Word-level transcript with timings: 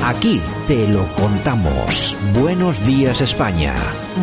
Aquí 0.00 0.40
te 0.68 0.86
lo 0.86 1.06
contamos. 1.14 2.16
Buenos 2.32 2.84
días 2.86 3.20
España. 3.20 3.74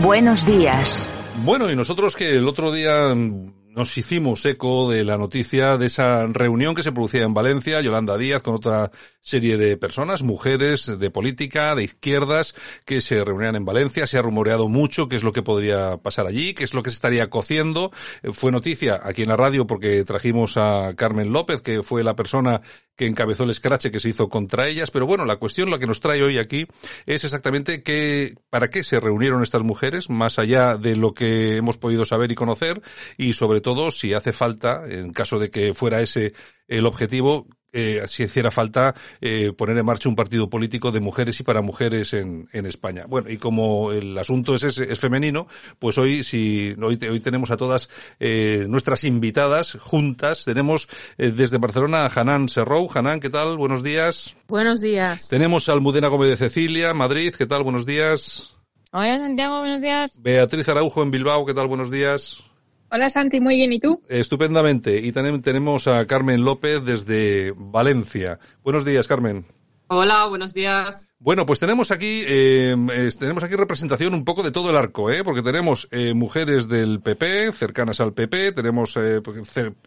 Buenos 0.01 0.45
días. 0.45 1.07
Bueno, 1.43 1.69
y 1.69 1.75
nosotros 1.75 2.15
que 2.15 2.37
el 2.37 2.47
otro 2.47 2.71
día 2.71 3.13
nos 3.13 3.97
hicimos 3.97 4.45
eco 4.45 4.89
de 4.89 5.03
la 5.03 5.17
noticia 5.17 5.77
de 5.77 5.87
esa 5.87 6.25
reunión 6.27 6.75
que 6.75 6.81
se 6.81 6.93
producía 6.93 7.23
en 7.23 7.33
Valencia, 7.33 7.81
Yolanda 7.81 8.17
Díaz 8.17 8.41
con 8.41 8.55
otra 8.55 8.89
serie 9.25 9.57
de 9.57 9.75
personas, 9.75 10.21
mujeres 10.21 10.99
de 10.99 11.09
política, 11.09 11.73
de 11.73 11.83
izquierdas, 11.83 12.53
que 12.85 13.01
se 13.01 13.25
reunían 13.25 13.55
en 13.55 13.65
Valencia. 13.65 14.05
Se 14.05 14.19
ha 14.19 14.21
rumoreado 14.21 14.69
mucho 14.69 15.09
qué 15.09 15.15
es 15.15 15.23
lo 15.23 15.33
que 15.33 15.41
podría 15.41 15.97
pasar 15.97 16.27
allí, 16.27 16.53
qué 16.53 16.63
es 16.63 16.75
lo 16.75 16.83
que 16.83 16.91
se 16.91 16.95
estaría 16.95 17.27
cociendo. 17.31 17.91
Eh, 18.21 18.31
fue 18.31 18.51
noticia 18.51 19.01
aquí 19.03 19.23
en 19.23 19.29
la 19.29 19.35
radio 19.35 19.65
porque 19.65 20.03
trajimos 20.03 20.57
a 20.57 20.93
Carmen 20.95 21.33
López, 21.33 21.61
que 21.61 21.81
fue 21.81 22.03
la 22.03 22.15
persona 22.15 22.61
que 22.95 23.07
encabezó 23.07 23.43
el 23.43 23.49
escrache 23.49 23.89
que 23.89 23.99
se 23.99 24.09
hizo 24.09 24.29
contra 24.29 24.67
ellas. 24.67 24.91
Pero 24.91 25.07
bueno, 25.07 25.25
la 25.25 25.37
cuestión, 25.37 25.71
la 25.71 25.79
que 25.79 25.87
nos 25.87 26.01
trae 26.01 26.21
hoy 26.21 26.37
aquí, 26.37 26.67
es 27.07 27.23
exactamente 27.23 27.81
qué, 27.81 28.35
para 28.51 28.69
qué 28.69 28.83
se 28.83 28.99
reunieron 28.99 29.41
estas 29.41 29.63
mujeres, 29.63 30.07
más 30.07 30.37
allá 30.37 30.77
de 30.77 30.95
lo 30.95 31.13
que 31.13 31.57
hemos 31.57 31.79
podido 31.79 32.05
saber 32.05 32.31
y 32.31 32.35
conocer, 32.35 32.83
y 33.17 33.33
sobre 33.33 33.59
todo 33.59 33.89
si 33.89 34.13
hace 34.13 34.33
falta, 34.33 34.83
en 34.87 35.11
caso 35.13 35.39
de 35.39 35.49
que 35.49 35.73
fuera 35.73 35.99
ese 36.01 36.31
el 36.67 36.85
objetivo, 36.85 37.47
eh, 37.75 38.01
si 38.07 38.23
hiciera 38.23 38.49
falta 38.49 38.95
eh, 39.19 39.51
poner 39.51 39.77
en 39.77 39.85
marcha 39.85 40.09
un 40.09 40.15
partido 40.15 40.49
político 40.49 40.91
de 40.91 41.01
mujeres 41.01 41.39
y 41.39 41.43
para 41.43 41.61
mujeres 41.61 42.13
en, 42.13 42.47
en 42.53 42.65
España. 42.65 43.05
Bueno, 43.07 43.29
y 43.29 43.37
como 43.37 43.91
el 43.91 44.17
asunto 44.17 44.55
es, 44.55 44.63
es, 44.63 44.77
es 44.77 44.99
femenino, 44.99 45.47
pues 45.77 45.97
hoy 45.97 46.23
si 46.23 46.73
hoy, 46.81 46.97
hoy 47.09 47.19
tenemos 47.19 47.51
a 47.51 47.57
todas 47.57 47.89
eh, 48.19 48.65
nuestras 48.69 49.03
invitadas 49.03 49.77
juntas. 49.81 50.45
Tenemos 50.45 50.87
eh, 51.17 51.31
desde 51.31 51.57
Barcelona 51.57 52.05
a 52.05 52.11
Hanan 52.15 52.49
Serrou. 52.49 52.89
Hanan, 52.93 53.19
¿qué 53.19 53.29
tal? 53.29 53.57
Buenos 53.57 53.83
días. 53.83 54.35
Buenos 54.47 54.81
días. 54.81 55.29
Tenemos 55.29 55.67
a 55.69 55.73
Almudena 55.73 56.07
Gómez 56.07 56.29
de 56.29 56.37
Cecilia, 56.37 56.93
Madrid. 56.93 57.33
¿Qué 57.37 57.45
tal? 57.45 57.63
Buenos 57.63 57.85
días. 57.85 58.55
Hola 58.91 59.17
Santiago, 59.17 59.59
buenos 59.59 59.81
días. 59.81 60.21
Beatriz 60.21 60.69
Araujo 60.69 61.03
en 61.03 61.11
Bilbao. 61.11 61.45
¿Qué 61.45 61.53
tal? 61.53 61.67
Buenos 61.67 61.91
días. 61.91 62.41
Hola 62.91 63.09
Santi, 63.09 63.39
muy 63.39 63.55
bien. 63.55 63.73
¿Y 63.73 63.79
tú? 63.79 64.01
Estupendamente. 64.07 64.99
Y 64.99 65.11
también 65.11 65.41
tenemos 65.41 65.87
a 65.87 66.05
Carmen 66.05 66.43
López 66.43 66.83
desde 66.85 67.53
Valencia. 67.55 68.39
Buenos 68.63 68.85
días, 68.85 69.07
Carmen. 69.07 69.45
Hola, 69.87 70.25
buenos 70.25 70.55
días. 70.55 71.09
Bueno, 71.19 71.45
pues 71.45 71.59
tenemos 71.59 71.91
aquí 71.91 72.23
eh, 72.25 72.75
tenemos 73.19 73.43
aquí 73.43 73.55
representación 73.55 74.15
un 74.15 74.25
poco 74.25 74.41
de 74.41 74.49
todo 74.51 74.71
el 74.71 74.77
arco, 74.77 75.11
¿eh? 75.11 75.23
porque 75.23 75.43
tenemos 75.43 75.87
eh, 75.91 76.15
mujeres 76.15 76.67
del 76.67 77.01
PP 77.01 77.51
cercanas 77.51 77.99
al 77.99 78.13
PP, 78.13 78.53
tenemos 78.53 78.97
eh, 78.97 79.21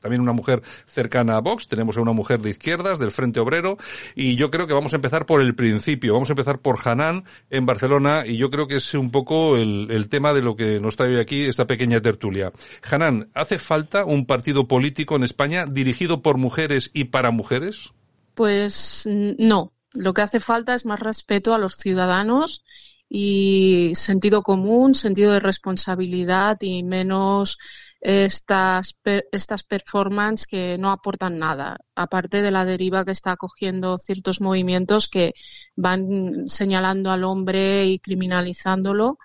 también 0.00 0.20
una 0.22 0.32
mujer 0.32 0.62
cercana 0.86 1.36
a 1.36 1.40
Vox, 1.40 1.66
tenemos 1.66 1.96
a 1.96 2.00
una 2.00 2.12
mujer 2.12 2.40
de 2.40 2.50
izquierdas 2.50 3.00
del 3.00 3.10
Frente 3.10 3.40
Obrero 3.40 3.76
y 4.14 4.36
yo 4.36 4.52
creo 4.52 4.68
que 4.68 4.74
vamos 4.74 4.92
a 4.92 4.96
empezar 4.96 5.26
por 5.26 5.40
el 5.40 5.56
principio, 5.56 6.14
vamos 6.14 6.30
a 6.30 6.34
empezar 6.34 6.60
por 6.60 6.78
Hanan 6.84 7.24
en 7.50 7.66
Barcelona 7.66 8.24
y 8.24 8.36
yo 8.36 8.50
creo 8.50 8.68
que 8.68 8.76
es 8.76 8.94
un 8.94 9.10
poco 9.10 9.56
el, 9.56 9.90
el 9.90 10.08
tema 10.08 10.32
de 10.32 10.42
lo 10.42 10.54
que 10.54 10.78
nos 10.78 10.94
trae 10.94 11.20
aquí 11.20 11.46
esta 11.46 11.66
pequeña 11.66 12.00
tertulia. 12.00 12.52
Hanan, 12.88 13.30
¿hace 13.34 13.58
falta 13.58 14.04
un 14.04 14.26
partido 14.26 14.68
político 14.68 15.16
en 15.16 15.24
España 15.24 15.66
dirigido 15.66 16.22
por 16.22 16.38
mujeres 16.38 16.92
y 16.94 17.04
para 17.04 17.32
mujeres? 17.32 17.92
Pues 18.34 19.08
no, 19.36 19.72
lo 19.94 20.14
que 20.14 20.22
hace 20.22 20.40
falta 20.40 20.74
es 20.74 20.86
más 20.86 21.00
respeto 21.00 21.54
a 21.54 21.58
los 21.58 21.74
ciudadanos 21.74 22.64
y 23.08 23.92
sentido 23.94 24.42
común, 24.42 24.94
sentido 24.94 25.32
de 25.32 25.40
responsabilidad 25.40 26.58
y 26.60 26.82
menos 26.82 27.58
estas, 28.00 28.96
estas 29.32 29.64
performances 29.64 30.46
que 30.46 30.78
no 30.78 30.92
aportan 30.92 31.38
nada, 31.38 31.78
aparte 31.94 32.42
de 32.42 32.50
la 32.50 32.64
deriva 32.64 33.04
que 33.04 33.10
está 33.10 33.36
cogiendo 33.36 33.96
ciertos 33.96 34.40
movimientos 34.40 35.08
que 35.08 35.32
van 35.74 36.48
señalando 36.48 37.10
al 37.10 37.24
hombre 37.24 37.86
y 37.86 37.98
criminalizándolo. 37.98 39.18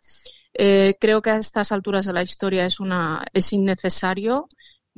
Eh, 0.56 0.96
creo 1.00 1.22
que 1.22 1.31
a 1.31 1.38
estas 1.38 1.72
alturas 1.72 2.06
de 2.06 2.13
la 2.13 2.22
historia 2.22 2.66
es 2.66 2.79
una 2.79 3.25
es 3.34 3.53
innecesario 3.53 4.47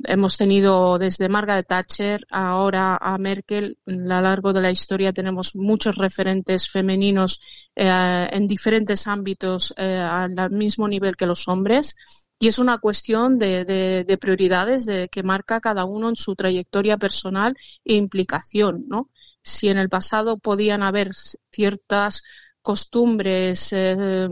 Hemos 0.04 0.36
tenido 0.36 0.98
desde 0.98 1.28
Margaret 1.28 1.66
Thatcher 1.66 2.26
ahora 2.30 2.96
a 2.96 3.16
Merkel. 3.16 3.78
A 3.86 3.92
lo 3.92 4.20
largo 4.20 4.52
de 4.52 4.60
la 4.60 4.70
historia 4.70 5.12
tenemos 5.12 5.56
muchos 5.56 5.96
referentes 5.96 6.68
femeninos 6.68 7.40
eh, 7.74 8.28
en 8.30 8.46
diferentes 8.46 9.06
ámbitos 9.06 9.72
eh, 9.76 9.96
al 9.96 10.50
mismo 10.50 10.86
nivel 10.86 11.16
que 11.16 11.26
los 11.26 11.48
hombres. 11.48 11.94
Y 12.38 12.48
es 12.48 12.58
una 12.58 12.78
cuestión 12.78 13.38
de, 13.38 13.64
de, 13.64 14.04
de, 14.04 14.18
prioridades 14.18 14.84
de 14.84 15.08
que 15.08 15.22
marca 15.22 15.60
cada 15.60 15.86
uno 15.86 16.10
en 16.10 16.16
su 16.16 16.34
trayectoria 16.34 16.98
personal 16.98 17.56
e 17.82 17.94
implicación, 17.94 18.84
¿no? 18.88 19.08
Si 19.42 19.68
en 19.68 19.78
el 19.78 19.88
pasado 19.88 20.36
podían 20.36 20.82
haber 20.82 21.12
ciertas 21.50 22.22
costumbres, 22.60 23.72
eh, 23.72 24.28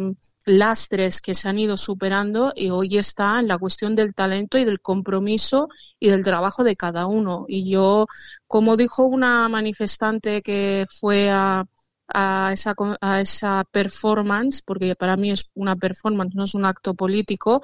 lastres 0.47 1.21
que 1.21 1.34
se 1.34 1.49
han 1.49 1.59
ido 1.59 1.77
superando 1.77 2.53
y 2.55 2.71
hoy 2.71 2.99
está 2.99 3.41
en 3.41 3.49
la 3.49 3.59
cuestión 3.59 3.94
del 3.94 4.15
talento 4.15 4.59
y 4.59 4.65
del 4.65 4.81
compromiso 4.81 5.69
y 5.99 6.10
del 6.10 6.25
trabajo 6.25 6.65
de 6.65 6.77
cada 6.77 7.06
uno. 7.06 7.47
Y 7.49 7.71
yo, 7.71 8.06
como 8.47 8.77
dijo 8.77 9.05
una 9.05 9.49
manifestante 9.49 10.43
que 10.43 10.84
fue 11.00 11.31
a, 11.31 11.65
a 12.14 12.52
esa, 12.52 12.75
a 13.00 13.20
esa 13.20 13.64
performance, 13.70 14.62
porque 14.64 14.94
para 14.94 15.16
mí 15.16 15.32
es 15.32 15.50
una 15.54 15.76
performance, 15.76 16.34
no 16.34 16.44
es 16.44 16.54
un 16.54 16.64
acto 16.64 16.94
político, 16.94 17.60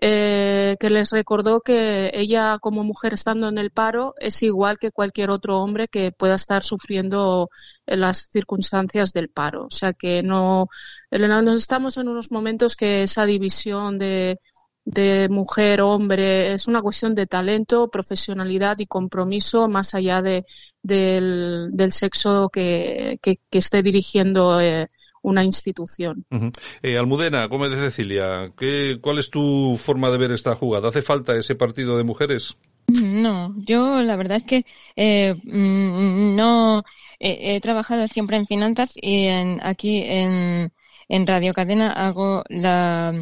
eh, 0.00 0.76
que 0.80 0.90
les 0.90 1.10
recordó 1.10 1.60
que 1.60 2.10
ella 2.14 2.58
como 2.60 2.82
mujer 2.82 3.12
estando 3.12 3.48
en 3.48 3.58
el 3.58 3.70
paro 3.70 4.14
es 4.18 4.42
igual 4.42 4.78
que 4.78 4.90
cualquier 4.90 5.30
otro 5.30 5.60
hombre 5.60 5.86
que 5.88 6.12
pueda 6.12 6.36
estar 6.36 6.62
sufriendo 6.62 7.50
las 7.86 8.28
circunstancias 8.32 9.12
del 9.12 9.28
paro. 9.28 9.66
O 9.66 9.70
sea 9.70 9.92
que 9.92 10.22
no, 10.22 10.68
nos 11.10 11.60
estamos 11.60 11.98
en 11.98 12.08
unos 12.08 12.32
momentos 12.32 12.76
que 12.76 13.02
esa 13.02 13.26
división 13.26 13.98
de, 13.98 14.38
de 14.84 15.28
mujer, 15.28 15.82
hombre, 15.82 16.52
es 16.54 16.66
una 16.66 16.80
cuestión 16.82 17.14
de 17.14 17.26
talento, 17.26 17.88
profesionalidad 17.88 18.78
y 18.78 18.86
compromiso 18.86 19.68
más 19.68 19.94
allá 19.94 20.22
de, 20.22 20.44
del, 20.82 21.68
del 21.72 21.92
sexo 21.92 22.48
que, 22.48 23.18
que, 23.22 23.38
que 23.50 23.58
esté 23.58 23.82
dirigiendo 23.82 24.60
eh, 24.60 24.88
una 25.22 25.44
institución. 25.44 26.24
Uh 26.30 26.36
-huh. 26.36 26.52
eh, 26.82 26.96
Almudena, 26.96 27.44
Gómez 27.46 27.70
de 27.70 27.76
Cecilia, 27.76 28.52
¿qué, 28.56 28.98
¿cuál 29.00 29.18
es 29.18 29.30
tu 29.30 29.76
forma 29.76 30.10
de 30.10 30.18
ver 30.18 30.32
esta 30.32 30.54
jugada? 30.54 30.88
¿Hace 30.88 31.02
falta 31.02 31.36
ese 31.36 31.54
partido 31.54 31.96
de 31.98 32.04
mujeres? 32.04 32.56
No, 33.02 33.54
yo 33.58 34.02
la 34.02 34.16
verdad 34.16 34.38
es 34.38 34.42
que 34.44 34.64
eh, 34.96 35.36
no 35.44 36.82
he, 37.20 37.54
he 37.54 37.60
trabajado 37.60 38.08
siempre 38.08 38.36
en 38.36 38.46
finanzas 38.46 38.94
y 38.96 39.26
en, 39.26 39.60
aquí 39.62 40.02
en, 40.02 40.72
en 41.08 41.26
Radio 41.26 41.52
Cadena 41.52 41.92
hago 41.92 42.42
la 42.48 43.14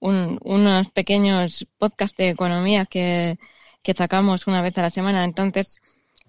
un, 0.00 0.38
unos 0.42 0.90
pequeños 0.90 1.66
podcasts 1.78 2.16
de 2.16 2.30
economía 2.30 2.86
que, 2.86 3.38
sacamos 3.96 4.46
una 4.46 4.62
vez 4.62 4.76
a 4.78 4.82
la 4.82 4.90
semana. 4.90 5.24
Entonces, 5.24 5.80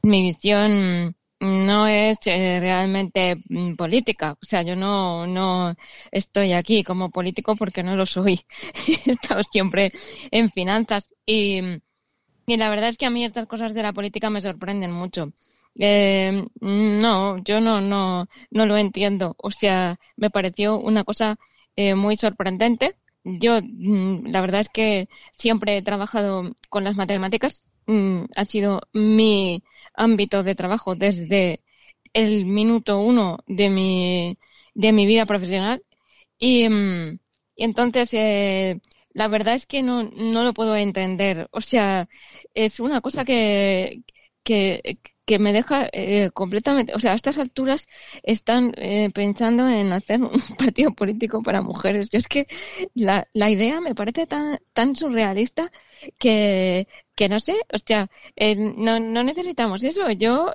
mi 0.03 0.21
visión 0.21 1.15
no 1.39 1.87
es 1.87 2.17
eh, 2.25 2.59
realmente 2.59 3.37
mm, 3.49 3.75
política. 3.75 4.37
O 4.41 4.45
sea, 4.45 4.61
yo 4.63 4.75
no, 4.75 5.27
no 5.27 5.75
estoy 6.11 6.53
aquí 6.53 6.83
como 6.83 7.09
político 7.11 7.55
porque 7.55 7.83
no 7.83 7.95
lo 7.95 8.05
soy. 8.05 8.41
He 9.05 9.11
estado 9.11 9.41
siempre 9.43 9.91
en 10.31 10.51
finanzas 10.51 11.13
y, 11.25 11.61
y 12.47 12.57
la 12.57 12.69
verdad 12.69 12.89
es 12.89 12.97
que 12.97 13.05
a 13.05 13.09
mí 13.09 13.25
estas 13.25 13.47
cosas 13.47 13.73
de 13.73 13.83
la 13.83 13.93
política 13.93 14.29
me 14.29 14.41
sorprenden 14.41 14.91
mucho. 14.91 15.33
Eh, 15.79 16.43
no, 16.61 17.37
yo 17.43 17.61
no, 17.61 17.81
no, 17.81 18.27
no 18.51 18.65
lo 18.65 18.77
entiendo. 18.77 19.35
O 19.37 19.51
sea, 19.51 19.99
me 20.15 20.29
pareció 20.29 20.79
una 20.79 21.03
cosa 21.03 21.37
eh, 21.75 21.95
muy 21.95 22.17
sorprendente 22.17 22.95
yo, 23.39 23.59
mm, 23.61 24.27
la 24.27 24.41
verdad 24.41 24.61
es 24.61 24.69
que 24.69 25.09
siempre 25.37 25.77
he 25.77 25.81
trabajado 25.81 26.55
con 26.69 26.83
las 26.83 26.95
matemáticas. 26.95 27.65
Mm, 27.87 28.25
ha 28.35 28.45
sido 28.45 28.81
mi 28.93 29.63
ámbito 29.93 30.43
de 30.43 30.55
trabajo 30.55 30.95
desde 30.95 31.61
el 32.13 32.45
minuto 32.45 32.99
uno 33.01 33.39
de 33.47 33.69
mi, 33.69 34.37
de 34.73 34.91
mi 34.93 35.05
vida 35.05 35.25
profesional. 35.25 35.83
Y, 36.39 36.69
mm, 36.69 37.19
y 37.55 37.63
entonces, 37.63 38.13
eh, 38.13 38.79
la 39.13 39.27
verdad 39.27 39.55
es 39.55 39.65
que 39.65 39.83
no, 39.83 40.03
no 40.03 40.43
lo 40.43 40.53
puedo 40.53 40.75
entender. 40.75 41.47
O 41.51 41.61
sea, 41.61 42.07
es 42.53 42.79
una 42.79 43.01
cosa 43.01 43.25
que, 43.25 44.03
que, 44.43 44.99
que 45.27 45.39
me 45.39 45.53
deja 45.53 45.89
eh, 45.91 46.31
completamente, 46.33 46.95
o 46.95 46.99
sea, 46.99 47.11
a 47.11 47.15
estas 47.15 47.37
alturas 47.37 47.87
están 48.23 48.73
eh, 48.77 49.09
pensando 49.13 49.67
en 49.69 49.91
hacer 49.91 50.21
un 50.23 50.41
partido 50.57 50.91
político 50.93 51.43
para 51.43 51.61
mujeres. 51.61 52.09
Yo 52.09 52.17
es 52.19 52.27
que 52.27 52.47
la, 52.95 53.27
la 53.33 53.49
idea 53.49 53.81
me 53.81 53.93
parece 53.93 54.25
tan, 54.25 54.59
tan 54.73 54.95
surrealista 54.95 55.71
que, 56.17 56.87
que 57.15 57.29
no 57.29 57.39
sé, 57.39 57.55
o 57.73 57.77
sea, 57.85 58.09
eh, 58.37 58.55
no, 58.55 58.99
no 58.99 59.23
necesitamos 59.23 59.83
eso. 59.83 60.09
Yo 60.11 60.51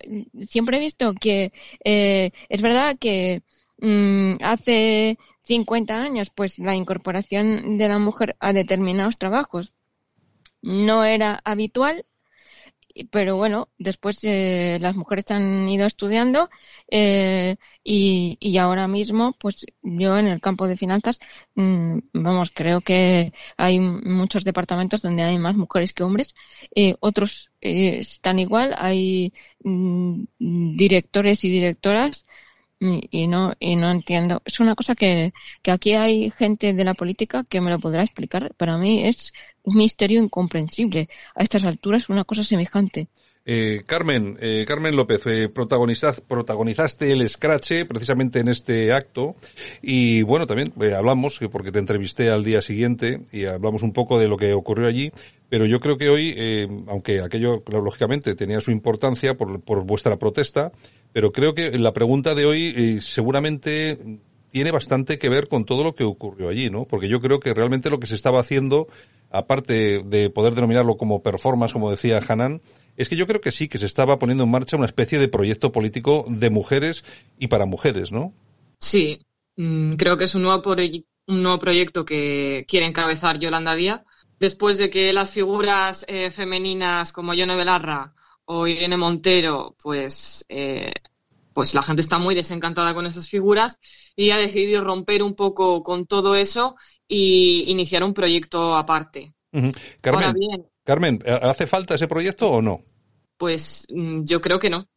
siempre 0.49 0.79
he 0.79 0.81
visto 0.81 1.13
que 1.15 1.53
eh, 1.85 2.31
es 2.49 2.63
verdad 2.63 2.97
que 2.99 3.43
mm, 3.79 4.35
hace 4.43 5.19
50 5.43 6.01
años, 6.03 6.31
pues 6.31 6.59
la 6.59 6.75
incorporación 6.75 7.77
de 7.79 7.89
la 7.89 7.99
mujer 7.99 8.37
a 8.41 8.53
determinados 8.55 9.19
trabajos 9.19 9.73
no 10.63 11.05
era 11.05 11.41
habitual 11.45 12.07
pero 13.11 13.37
bueno, 13.37 13.69
después 13.79 14.19
eh, 14.25 14.79
las 14.81 14.97
mujeres 14.97 15.31
han 15.31 15.69
ido 15.69 15.87
estudiando 15.87 16.49
eh, 16.91 17.57
y, 17.85 18.37
y, 18.41 18.59
ahora 18.59 18.89
mismo, 18.89 19.35
pues 19.39 19.67
yo 19.83 20.19
en 20.19 20.27
el 20.27 20.41
campo 20.41 20.67
de 20.69 20.77
finanzas, 20.77 21.19
mmm, 21.55 21.99
vamos, 22.13 22.53
creo 22.55 22.81
que 22.81 23.33
hay 23.57 23.81
muchos 23.81 24.45
departamentos 24.45 25.03
donde 25.03 25.23
hay 25.23 25.39
más 25.39 25.55
mujeres 25.57 25.93
que 25.93 26.03
hombres, 26.05 26.35
eh, 26.75 26.95
otros 27.01 27.51
eh, 27.61 27.99
están 28.01 28.39
igual, 28.39 28.75
hay 28.79 29.33
mmm, 29.65 30.25
directores 30.39 31.45
y 31.45 31.51
directoras 31.51 32.27
y 33.11 33.27
no 33.29 33.55
y 33.61 33.77
no 33.77 33.91
entiendo. 33.91 34.43
Es 34.45 34.61
una 34.61 34.75
cosa 34.75 34.95
que, 34.95 35.33
que 35.63 35.71
aquí 35.71 35.93
hay 35.95 36.31
gente 36.31 36.75
de 36.75 36.85
la 36.85 36.95
política 36.95 37.45
que 37.45 37.61
me 37.61 37.71
lo 37.71 37.79
podrá 37.79 38.03
explicar. 38.03 38.55
Para 38.57 38.79
mí 38.79 39.05
es 39.07 39.33
un 39.63 39.77
misterio 39.77 40.21
incomprensible. 40.23 41.09
A 41.35 41.43
estas 41.43 41.65
alturas 41.65 42.09
una 42.09 42.25
cosa 42.25 42.45
semejante 42.45 43.09
eh, 43.45 43.83
Carmen, 43.87 44.39
eh, 44.41 44.65
Carmen 44.67 44.95
López, 44.95 45.23
eh, 45.27 45.49
protagonizaste, 45.49 47.13
el 47.13 47.29
Scratch 47.29 47.87
precisamente 47.89 48.41
en 48.41 48.49
este 48.49 48.93
acto 48.93 49.37
y 49.83 50.23
bueno, 50.23 50.47
también 50.47 50.73
eh, 50.81 50.95
hablamos, 50.95 51.41
porque 51.51 51.73
te 51.73 51.79
entrevisté 51.79 52.31
al 52.31 52.45
día 52.45 52.63
siguiente 52.63 53.23
y 53.33 53.47
hablamos 53.47 53.83
un 53.83 53.93
poco 53.93 54.19
de 54.19 54.29
lo 54.29 54.37
que 54.37 54.53
ocurrió 54.53 54.87
allí, 54.87 55.13
pero 55.49 55.67
yo 55.67 55.81
creo 55.81 55.99
que 55.99 56.09
hoy, 56.09 56.35
eh, 56.37 56.69
aunque 56.87 57.21
aquello 57.21 57.63
lógicamente 57.67 58.35
tenía 58.35 58.61
su 58.61 58.71
importancia 58.71 59.35
por, 59.35 59.61
por 59.61 59.85
vuestra 59.85 60.17
protesta, 60.17 60.73
pero 61.13 61.33
creo 61.33 61.55
que 61.55 61.77
la 61.79 61.93
pregunta 61.93 62.35
de 62.35 62.47
hoy 62.47 62.73
eh, 62.77 62.99
seguramente 63.03 63.99
tiene 64.51 64.71
bastante 64.71 65.19
que 65.19 65.29
ver 65.29 65.49
con 65.49 65.65
todo 65.65 65.83
lo 65.83 65.95
que 65.95 66.05
ocurrió 66.05 66.49
allí, 66.49 66.71
¿no? 66.71 66.85
Porque 66.85 67.09
yo 67.09 67.21
creo 67.21 67.41
que 67.41 67.55
realmente 67.55 67.91
lo 67.91 67.99
que 67.99 68.07
se 68.07 68.15
estaba 68.15 68.41
haciendo, 68.41 68.87
aparte 69.31 70.03
de 70.05 70.31
poder 70.31 70.55
denominarlo 70.55 70.97
como 70.97 71.23
performance, 71.23 71.73
como 71.73 71.91
decía 71.91 72.21
Hanan, 72.27 72.61
es 72.97 73.09
que 73.09 73.17
yo 73.17 73.27
creo 73.27 73.41
que 73.41 73.53
sí, 73.53 73.69
que 73.69 73.79
se 73.79 73.87
estaba 73.87 74.19
poniendo 74.19 74.45
en 74.45 74.51
marcha 74.51 74.77
una 74.77 74.87
especie 74.87 75.19
de 75.19 75.29
proyecto 75.29 75.73
político 75.73 76.27
de 76.29 76.51
mujeres 76.51 77.05
y 77.39 77.49
para 77.49 77.67
mujeres, 77.67 78.13
¿no? 78.13 78.33
Sí, 78.79 79.21
mm, 79.57 79.93
creo 79.93 80.17
que 80.17 80.25
es 80.25 80.35
un 80.35 80.43
nuevo, 80.43 80.63
un 81.27 81.43
nuevo 81.43 81.59
proyecto 81.59 82.05
que 82.05 82.65
quiere 82.69 82.87
encabezar 82.87 83.39
Yolanda 83.39 83.75
Díaz. 83.75 84.03
Después 84.39 84.77
de 84.77 84.91
que 84.91 85.13
las 85.13 85.31
figuras 85.33 86.05
eh, 86.09 86.31
femeninas 86.31 87.13
como 87.13 87.33
Yone 87.33 87.55
Belarra 87.55 88.13
o 88.45 88.67
Irene 88.67 88.97
Montero, 88.97 89.77
pues, 89.81 90.45
eh, 90.49 90.93
pues 91.55 91.75
la 91.75 91.83
gente 91.83 92.03
está 92.03 92.19
muy 92.19 92.35
desencantada 92.35 92.93
con 92.93 93.07
esas 93.07 93.29
figuras 93.29 93.79
y 94.17 94.31
ha 94.31 94.37
decidido 94.37 94.83
romper 94.83 95.23
un 95.23 95.35
poco 95.35 95.83
con 95.83 96.07
todo 96.07 96.35
eso 96.35 96.77
y 97.07 97.65
iniciar 97.69 98.03
un 98.03 98.15
proyecto 98.15 98.77
aparte. 98.77 99.33
Uh 99.53 99.61
-huh. 99.61 99.77
Carmen, 100.01 100.25
Ahora 100.25 100.35
bien, 100.39 100.67
Carmen, 100.85 101.21
¿hace 101.27 101.67
falta 101.67 101.95
ese 101.95 102.09
proyecto 102.09 102.51
o 102.51 102.63
no? 102.63 102.83
Pues 103.37 103.87
mm, 103.91 104.25
yo 104.25 104.41
creo 104.41 104.59
que 104.59 104.71
no. 104.71 104.89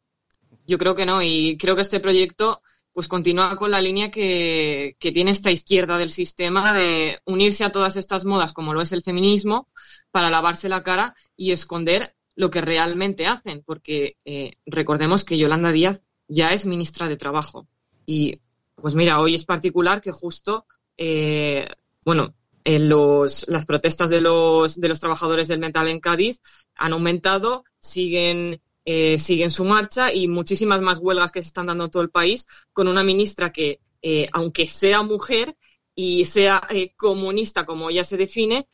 Yo 0.65 0.77
creo 0.77 0.95
que 0.95 1.05
no. 1.05 1.21
Y 1.21 1.57
creo 1.57 1.75
que 1.75 1.81
este 1.81 1.99
proyecto 1.99 2.61
pues 2.95 3.09
continúa 3.09 3.57
con 3.57 3.71
la 3.71 3.81
línea 3.81 4.09
que, 4.09 4.95
tiene 4.99 5.31
esta 5.31 5.51
izquierda 5.51 5.97
del 5.97 6.09
sistema 6.09 6.73
de 6.73 7.19
unirse 7.25 7.65
a 7.65 7.71
todas 7.71 7.97
estas 7.97 8.23
modas 8.23 8.53
como 8.53 8.73
lo 8.73 8.81
es 8.81 8.93
el 8.93 9.03
feminismo 9.03 9.67
para 10.11 10.29
lavarse 10.29 10.69
la 10.69 10.81
cara 10.81 11.13
y 11.35 11.51
esconder 11.51 12.15
lo 12.35 12.49
que 12.49 12.61
realmente 12.61 13.27
hacen, 13.27 13.63
porque 13.65 14.15
eh, 14.23 14.53
recordemos 14.65 15.25
que 15.25 15.37
Yolanda 15.37 15.73
Díaz 15.73 16.03
ya 16.29 16.53
es 16.53 16.65
ministra 16.65 17.09
de 17.09 17.17
Trabajo. 17.17 17.67
Y 18.05 18.39
pues 18.75 18.95
mira, 18.95 19.19
hoy 19.19 19.35
es 19.35 19.43
particular 19.43 19.99
que 19.99 20.11
justo, 20.11 20.65
eh, 20.97 21.67
bueno, 22.05 22.33
los, 22.65 23.47
las 23.47 23.65
protestas 23.65 24.09
de 24.09 24.21
los, 24.21 24.79
de 24.79 24.87
los 24.87 24.99
trabajadores 24.99 25.47
del 25.47 25.59
metal 25.59 25.87
en 25.87 25.99
Cádiz 25.99 26.41
han 26.75 26.93
aumentado, 26.93 27.63
siguen, 27.79 28.61
eh, 28.85 29.19
siguen 29.19 29.51
su 29.51 29.65
marcha 29.65 30.11
y 30.11 30.27
muchísimas 30.27 30.81
más 30.81 30.97
huelgas 30.97 31.31
que 31.31 31.41
se 31.41 31.49
están 31.49 31.67
dando 31.67 31.85
en 31.85 31.91
todo 31.91 32.03
el 32.03 32.09
país 32.09 32.47
con 32.73 32.87
una 32.87 33.03
ministra 33.03 33.51
que, 33.51 33.79
eh, 34.01 34.27
aunque 34.33 34.67
sea 34.67 35.03
mujer 35.03 35.55
y 35.93 36.25
sea 36.25 36.65
eh, 36.69 36.93
comunista 36.95 37.65
como 37.65 37.89
ella 37.89 38.03
se 38.03 38.17
define, 38.17 38.67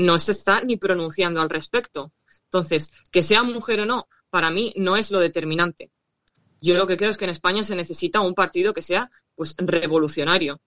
no 0.00 0.18
se 0.18 0.32
está 0.32 0.62
ni 0.62 0.76
pronunciando 0.76 1.40
al 1.40 1.48
respecto. 1.48 2.12
Entonces, 2.44 2.92
que 3.10 3.22
sea 3.22 3.42
mujer 3.44 3.80
o 3.80 3.86
no, 3.86 4.08
para 4.28 4.50
mí 4.50 4.74
no 4.76 4.96
es 4.96 5.10
lo 5.10 5.20
determinante. 5.20 5.90
Yo 6.60 6.76
lo 6.76 6.86
que 6.86 6.96
creo 6.96 7.10
es 7.10 7.16
que 7.16 7.24
en 7.24 7.30
España 7.30 7.62
se 7.62 7.76
necesita 7.76 8.20
un 8.20 8.34
partido 8.34 8.74
que 8.74 8.82
sea 8.82 9.10
pues 9.34 9.54
revolucionario, 9.58 10.60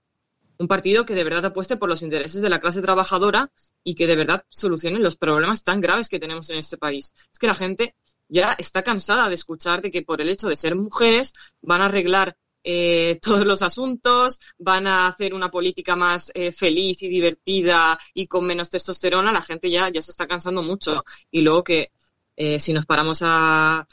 un 0.57 0.67
partido 0.67 1.05
que 1.05 1.15
de 1.15 1.23
verdad 1.23 1.45
apueste 1.45 1.77
por 1.77 1.89
los 1.89 2.01
intereses 2.01 2.41
de 2.41 2.49
la 2.49 2.59
clase 2.59 2.81
trabajadora 2.81 3.51
y 3.83 3.95
que 3.95 4.07
de 4.07 4.15
verdad 4.15 4.45
solucione 4.49 4.99
los 4.99 5.17
problemas 5.17 5.63
tan 5.63 5.81
graves 5.81 6.09
que 6.09 6.19
tenemos 6.19 6.49
en 6.49 6.57
este 6.57 6.77
país. 6.77 7.13
Es 7.31 7.39
que 7.39 7.47
la 7.47 7.55
gente 7.55 7.95
ya 8.27 8.53
está 8.53 8.83
cansada 8.83 9.29
de 9.29 9.35
escuchar 9.35 9.81
de 9.81 9.91
que 9.91 10.01
por 10.01 10.21
el 10.21 10.29
hecho 10.29 10.47
de 10.47 10.55
ser 10.55 10.75
mujeres 10.75 11.33
van 11.61 11.81
a 11.81 11.85
arreglar 11.85 12.37
eh, 12.63 13.19
todos 13.21 13.45
los 13.45 13.61
asuntos, 13.61 14.39
van 14.57 14.87
a 14.87 15.07
hacer 15.07 15.33
una 15.33 15.51
política 15.51 15.95
más 15.95 16.31
eh, 16.33 16.51
feliz 16.51 17.01
y 17.03 17.07
divertida 17.07 17.97
y 18.13 18.27
con 18.27 18.45
menos 18.45 18.69
testosterona, 18.69 19.31
la 19.31 19.41
gente 19.41 19.69
ya, 19.69 19.89
ya 19.89 20.01
se 20.01 20.11
está 20.11 20.27
cansando 20.27 20.63
mucho. 20.63 21.03
Y 21.31 21.41
luego 21.41 21.63
que 21.63 21.91
eh, 22.35 22.59
si 22.59 22.73
nos 22.73 22.85
paramos 22.85 23.21
a, 23.23 23.87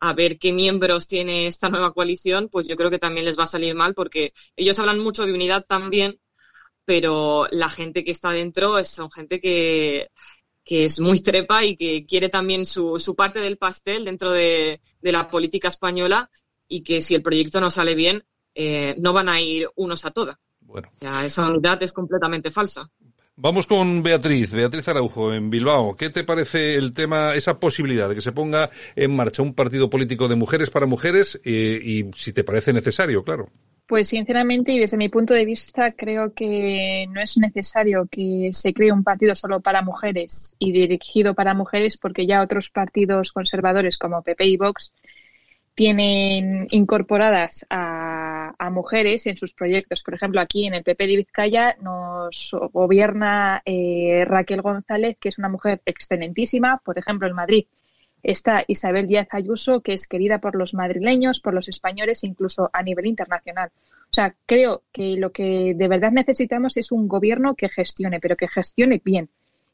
a 0.00 0.12
ver 0.14 0.38
qué 0.38 0.52
miembros 0.52 1.06
tiene 1.06 1.46
esta 1.46 1.68
nueva 1.68 1.92
coalición, 1.92 2.48
pues 2.48 2.68
yo 2.68 2.76
creo 2.76 2.90
que 2.90 2.98
también 2.98 3.24
les 3.24 3.38
va 3.38 3.44
a 3.44 3.46
salir 3.46 3.74
mal 3.74 3.94
porque 3.94 4.32
ellos 4.56 4.78
hablan 4.78 5.00
mucho 5.00 5.26
de 5.26 5.32
unidad 5.32 5.64
también, 5.66 6.20
pero 6.84 7.46
la 7.50 7.68
gente 7.68 8.04
que 8.04 8.12
está 8.12 8.30
dentro 8.30 8.82
son 8.84 9.10
gente 9.10 9.40
que, 9.40 10.10
que 10.64 10.84
es 10.84 11.00
muy 11.00 11.20
trepa 11.20 11.64
y 11.64 11.76
que 11.76 12.06
quiere 12.06 12.28
también 12.28 12.64
su, 12.66 12.98
su 12.98 13.16
parte 13.16 13.40
del 13.40 13.58
pastel 13.58 14.04
dentro 14.04 14.32
de, 14.32 14.80
de, 15.00 15.12
la 15.12 15.28
política 15.28 15.68
española 15.68 16.30
y 16.68 16.82
que 16.82 17.02
si 17.02 17.14
el 17.14 17.22
proyecto 17.22 17.60
no 17.60 17.70
sale 17.70 17.94
bien, 17.94 18.24
eh, 18.54 18.94
no 18.98 19.12
van 19.12 19.28
a 19.28 19.40
ir 19.40 19.68
unos 19.76 20.04
a 20.04 20.10
toda. 20.10 20.38
Bueno. 20.60 20.90
Ya, 21.00 21.24
esa 21.24 21.48
unidad 21.48 21.82
es 21.82 21.92
completamente 21.92 22.50
falsa. 22.50 22.90
Vamos 23.40 23.68
con 23.68 24.02
Beatriz, 24.02 24.50
Beatriz 24.50 24.88
Araujo, 24.88 25.32
en 25.32 25.48
Bilbao. 25.48 25.94
¿Qué 25.94 26.10
te 26.10 26.24
parece 26.24 26.74
el 26.74 26.92
tema, 26.92 27.36
esa 27.36 27.60
posibilidad 27.60 28.08
de 28.08 28.16
que 28.16 28.20
se 28.20 28.32
ponga 28.32 28.68
en 28.96 29.14
marcha 29.14 29.44
un 29.44 29.54
partido 29.54 29.88
político 29.88 30.26
de 30.26 30.34
mujeres 30.34 30.70
para 30.70 30.86
mujeres 30.86 31.40
eh, 31.44 31.78
y 31.80 32.10
si 32.16 32.32
te 32.32 32.42
parece 32.42 32.72
necesario, 32.72 33.22
claro? 33.22 33.48
Pues 33.86 34.08
sinceramente 34.08 34.72
y 34.72 34.80
desde 34.80 34.96
mi 34.96 35.08
punto 35.08 35.34
de 35.34 35.44
vista 35.44 35.92
creo 35.92 36.34
que 36.34 37.06
no 37.10 37.20
es 37.20 37.36
necesario 37.36 38.08
que 38.10 38.50
se 38.52 38.74
cree 38.74 38.90
un 38.90 39.04
partido 39.04 39.36
solo 39.36 39.60
para 39.60 39.82
mujeres 39.82 40.56
y 40.58 40.72
dirigido 40.72 41.34
para 41.34 41.54
mujeres 41.54 41.96
porque 41.96 42.26
ya 42.26 42.42
otros 42.42 42.70
partidos 42.70 43.30
conservadores 43.30 43.98
como 43.98 44.22
PP 44.22 44.46
y 44.46 44.56
Vox 44.56 44.92
tienen 45.78 46.66
incorporadas 46.72 47.64
a, 47.70 48.68
mujeres 48.72 49.26
en 49.28 49.36
sus 49.36 49.54
proyectos. 49.54 50.02
Por 50.02 50.14
ejemplo, 50.14 50.40
aquí 50.40 50.66
en 50.66 50.74
el 50.74 50.82
PP 50.82 51.06
de 51.06 51.16
Vizcaya 51.16 51.76
nos 51.80 52.50
gobierna 52.72 53.62
eh, 53.64 54.24
Raquel 54.26 54.60
González, 54.60 55.16
que 55.20 55.28
es 55.28 55.38
una 55.38 55.48
mujer 55.48 55.80
excelentísima. 55.86 56.82
Por 56.84 56.98
ejemplo, 56.98 57.28
en 57.28 57.34
Madrid 57.34 57.66
está 58.24 58.64
Isabel 58.66 59.06
Díaz 59.06 59.28
Ayuso, 59.30 59.80
que 59.80 59.92
es 59.92 60.08
querida 60.08 60.38
por 60.38 60.56
los 60.56 60.74
madrileños, 60.74 61.38
por 61.40 61.54
los 61.54 61.68
españoles, 61.68 62.24
incluso 62.24 62.68
a 62.72 62.82
nivel 62.82 63.06
internacional. 63.06 63.70
O 64.02 64.12
sea, 64.12 64.34
creo 64.46 64.82
que 64.90 65.16
lo 65.16 65.30
que 65.30 65.74
de 65.76 65.88
verdad 65.88 66.10
necesitamos 66.10 66.76
es 66.76 66.90
un 66.90 67.06
gobierno 67.06 67.54
que 67.54 67.68
gestione, 67.68 68.18
pero 68.18 68.36
que 68.36 68.48
gestione 68.48 69.00
bien 69.04 69.30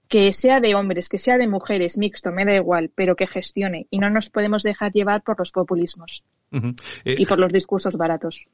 que 0.08 0.32
sea 0.32 0.61
de 0.61 0.75
hombres, 0.75 1.08
que 1.08 1.18
sea 1.18 1.38
de 1.38 1.49
mujeres, 1.49 1.99
mixto, 1.99 2.30
me 2.30 2.44
da 2.44 2.54
igual, 2.54 2.90
pero 2.94 3.16
que 3.16 3.26
gestione. 3.26 3.87
Y 3.90 3.99
no 3.99 4.11
nos 4.11 4.30
podemos 4.30 4.62
dejar 4.62 4.92
llevar 4.92 5.23
por 5.23 5.38
los 5.38 5.50
populismos 5.50 6.23
uh 6.52 6.58
-huh. 6.58 6.80
eh, 7.04 7.16
y 7.18 7.26
por 7.26 7.38
los 7.38 7.52
discursos 7.52 7.96
baratos. 7.96 8.46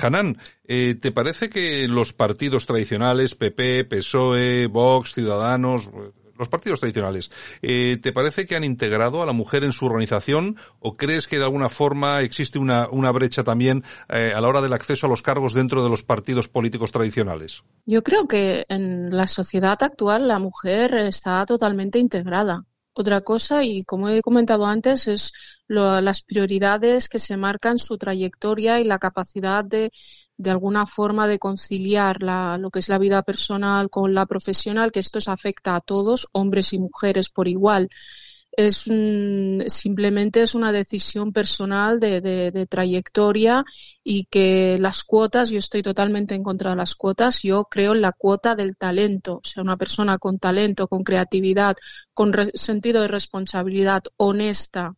Hanan, 0.00 0.38
eh, 0.66 0.96
¿te 1.00 1.12
parece 1.12 1.48
que 1.48 1.86
los 1.88 2.12
partidos 2.12 2.66
tradicionales, 2.66 3.34
PP, 3.34 3.84
PSOE, 3.84 4.66
Vox, 4.66 5.14
Ciudadanos, 5.14 5.90
los 6.38 6.48
partidos 6.48 6.80
tradicionales, 6.80 7.30
eh, 7.62 7.98
¿te 8.02 8.12
parece 8.12 8.46
que 8.46 8.56
han 8.56 8.64
integrado 8.64 9.22
a 9.22 9.26
la 9.26 9.32
mujer 9.32 9.64
en 9.64 9.72
su 9.72 9.86
organización 9.86 10.56
o 10.80 10.96
crees 10.96 11.26
que 11.28 11.38
de 11.38 11.44
alguna 11.44 11.68
forma 11.68 12.22
existe 12.22 12.58
una, 12.58 12.88
una 12.90 13.12
brecha 13.12 13.44
también 13.44 13.82
eh, 14.08 14.32
a 14.34 14.40
la 14.40 14.48
hora 14.48 14.60
del 14.60 14.72
acceso 14.72 15.06
a 15.06 15.10
los 15.10 15.22
cargos 15.22 15.54
dentro 15.54 15.82
de 15.82 15.90
los 15.90 16.02
partidos 16.02 16.48
políticos 16.48 16.92
tradicionales? 16.92 17.62
Yo 17.84 18.02
creo 18.02 18.26
que 18.26 18.64
en 18.68 19.10
la 19.10 19.26
sociedad 19.26 19.82
actual 19.82 20.28
la 20.28 20.38
mujer 20.38 20.94
está 20.94 21.44
totalmente 21.46 21.98
integrada. 21.98 22.64
otra 22.98 23.20
cosa 23.20 23.62
y 23.62 23.82
como 23.82 24.08
he 24.08 24.22
comentado 24.22 24.64
antes 24.64 25.06
es 25.06 25.32
las 25.68 26.22
prioridades 26.22 27.08
que 27.08 27.18
se 27.18 27.36
marcan 27.36 27.76
su 27.78 27.98
trayectoria 27.98 28.80
y 28.80 28.84
la 28.84 28.98
capacidad 28.98 29.64
de 29.64 29.90
de 30.38 30.50
alguna 30.50 30.86
forma 30.86 31.26
de 31.28 31.38
conciliar 31.38 32.22
la, 32.22 32.58
lo 32.58 32.70
que 32.70 32.80
es 32.80 32.88
la 32.88 32.98
vida 32.98 33.22
personal 33.22 33.88
con 33.90 34.14
la 34.14 34.26
profesional, 34.26 34.92
que 34.92 35.00
esto 35.00 35.18
afecta 35.26 35.76
a 35.76 35.80
todos, 35.80 36.28
hombres 36.32 36.72
y 36.72 36.78
mujeres 36.78 37.30
por 37.30 37.48
igual. 37.48 37.88
Es 38.52 38.84
simplemente 39.66 40.40
es 40.40 40.54
una 40.54 40.72
decisión 40.72 41.32
personal 41.32 42.00
de, 42.00 42.22
de, 42.22 42.66
trayectoria 42.66 43.64
y 44.02 44.24
que 44.26 44.76
las 44.78 45.04
cuotas, 45.04 45.50
yo 45.50 45.58
estoy 45.58 45.82
totalmente 45.82 46.34
en 46.34 46.42
contra 46.42 46.70
de 46.70 46.76
las 46.76 46.94
cuotas, 46.94 47.42
yo 47.42 47.64
creo 47.64 47.92
en 47.92 48.00
la 48.00 48.12
cuota 48.12 48.54
del 48.54 48.76
talento, 48.76 49.36
o 49.36 49.40
sea, 49.44 49.62
una 49.62 49.76
persona 49.76 50.16
con 50.16 50.38
talento, 50.38 50.88
con 50.88 51.02
creatividad, 51.02 51.76
con 52.14 52.32
sentido 52.54 53.02
de 53.02 53.08
responsabilidad, 53.08 54.04
honesta, 54.16 54.94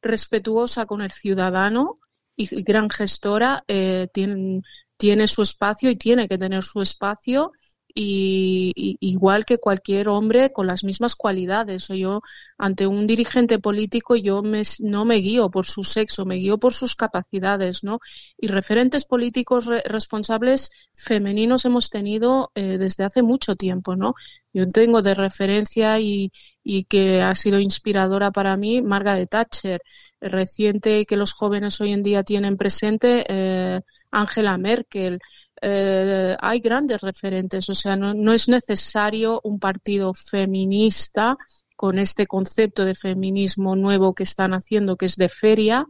respetuosa 0.00 0.86
con 0.86 1.02
el 1.02 1.10
ciudadano 1.10 1.96
y 2.36 2.62
gran 2.62 2.88
gestora, 2.88 3.64
eh, 3.68 4.08
tiene, 4.12 4.62
tiene 4.96 5.26
su 5.26 5.42
espacio 5.42 5.90
y 5.90 5.96
tiene 5.96 6.28
que 6.28 6.38
tener 6.38 6.62
su 6.62 6.80
espacio 6.80 7.52
y, 7.94 8.96
igual 9.00 9.44
que 9.44 9.58
cualquier 9.58 10.08
hombre 10.08 10.52
con 10.52 10.66
las 10.66 10.84
mismas 10.84 11.14
cualidades. 11.16 11.88
Yo, 11.88 12.20
ante 12.58 12.86
un 12.86 13.06
dirigente 13.06 13.58
político, 13.58 14.16
yo 14.16 14.42
me, 14.42 14.62
no 14.80 15.04
me 15.04 15.16
guío 15.16 15.50
por 15.50 15.66
su 15.66 15.84
sexo, 15.84 16.24
me 16.24 16.36
guío 16.36 16.58
por 16.58 16.72
sus 16.74 16.94
capacidades, 16.94 17.84
¿no? 17.84 18.00
Y 18.38 18.48
referentes 18.48 19.04
políticos 19.04 19.68
responsables 19.84 20.70
femeninos 20.92 21.64
hemos 21.64 21.90
tenido 21.90 22.50
eh, 22.54 22.78
desde 22.78 23.04
hace 23.04 23.22
mucho 23.22 23.56
tiempo, 23.56 23.96
¿no? 23.96 24.14
Yo 24.52 24.66
tengo 24.66 25.02
de 25.02 25.14
referencia 25.14 25.98
y, 25.98 26.30
y 26.62 26.84
que 26.84 27.22
ha 27.22 27.34
sido 27.34 27.58
inspiradora 27.58 28.30
para 28.30 28.56
mí 28.56 28.82
Margaret 28.82 29.30
Thatcher, 29.30 29.80
reciente 30.20 31.06
que 31.06 31.16
los 31.16 31.32
jóvenes 31.32 31.80
hoy 31.80 31.92
en 31.92 32.02
día 32.02 32.22
tienen 32.22 32.56
presente 32.56 33.24
eh, 33.28 33.80
Angela 34.10 34.56
Merkel, 34.58 35.18
eh, 35.62 36.36
hay 36.40 36.60
grandes 36.60 37.00
referentes, 37.00 37.68
o 37.70 37.74
sea, 37.74 37.94
no, 37.96 38.32
es 38.32 38.48
necesario 38.48 39.40
un 39.44 39.60
partido 39.60 40.12
feminista 40.12 41.36
con 41.76 41.98
este 42.00 42.26
concepto 42.26 42.84
de 42.84 42.96
feminismo 42.96 43.76
nuevo 43.76 44.12
que 44.14 44.24
están 44.24 44.54
haciendo, 44.54 44.96
que 44.96 45.06
es 45.06 45.16
de 45.16 45.28
feria, 45.28 45.86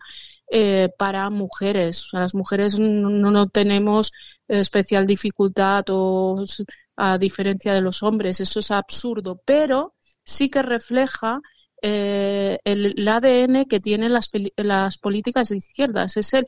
eh, 0.50 0.91
para 0.99 1.31
mujeres. 1.31 2.05
O 2.05 2.09
sea, 2.11 2.21
las 2.21 2.35
mujeres 2.35 2.79
no, 2.79 3.31
no 3.31 3.49
tenemos 3.49 4.12
especial 4.47 5.07
dificultad 5.07 5.85
o 5.88 6.43
a 6.97 7.19
diferencia 7.19 7.73
de 7.73 7.81
los 7.81 8.02
hombres. 8.02 8.41
Eso 8.41 8.61
es 8.61 8.71
absurdo, 8.71 9.41
pero 9.47 9.95
sí 10.25 10.50
que 10.50 10.62
refleja 10.62 11.41
eh, 11.83 12.59
el, 12.64 13.09
ADN 13.09 13.64
que 13.67 13.81
tienen 13.81 14.12
las, 14.12 14.31
las 14.57 14.99
políticas 14.99 15.49
de 15.49 15.57
izquierdas. 15.57 16.17
Es 16.17 16.33
el 16.35 16.47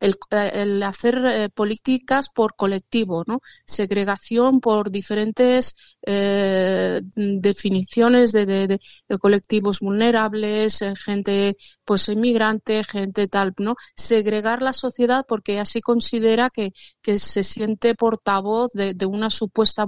el, 0.00 0.16
el 0.30 0.82
hacer 0.82 1.24
eh, 1.26 1.48
políticas 1.48 2.28
por 2.34 2.54
colectivo, 2.56 3.24
¿no? 3.26 3.40
Segregación 3.64 4.60
por 4.60 4.90
diferentes 4.90 5.74
eh, 6.08 7.00
definiciones 7.16 8.32
de, 8.32 8.46
de, 8.46 8.78
colectivos 9.18 9.80
vulnerables, 9.80 10.80
eh, 10.82 10.94
gente 10.96 11.56
pues 11.84 12.08
inmigrante, 12.08 12.84
gente 12.84 13.26
tal, 13.28 13.54
¿no? 13.58 13.74
Segregar 13.96 14.62
la 14.62 14.72
sociedad 14.72 15.24
porque 15.26 15.58
así 15.58 15.80
considera 15.80 16.50
que, 16.50 16.72
que 17.02 17.18
se 17.18 17.42
siente 17.42 17.94
portavoz 17.94 18.72
de, 18.72 18.94
de 18.94 19.06
una 19.06 19.30
supuesta 19.30 19.84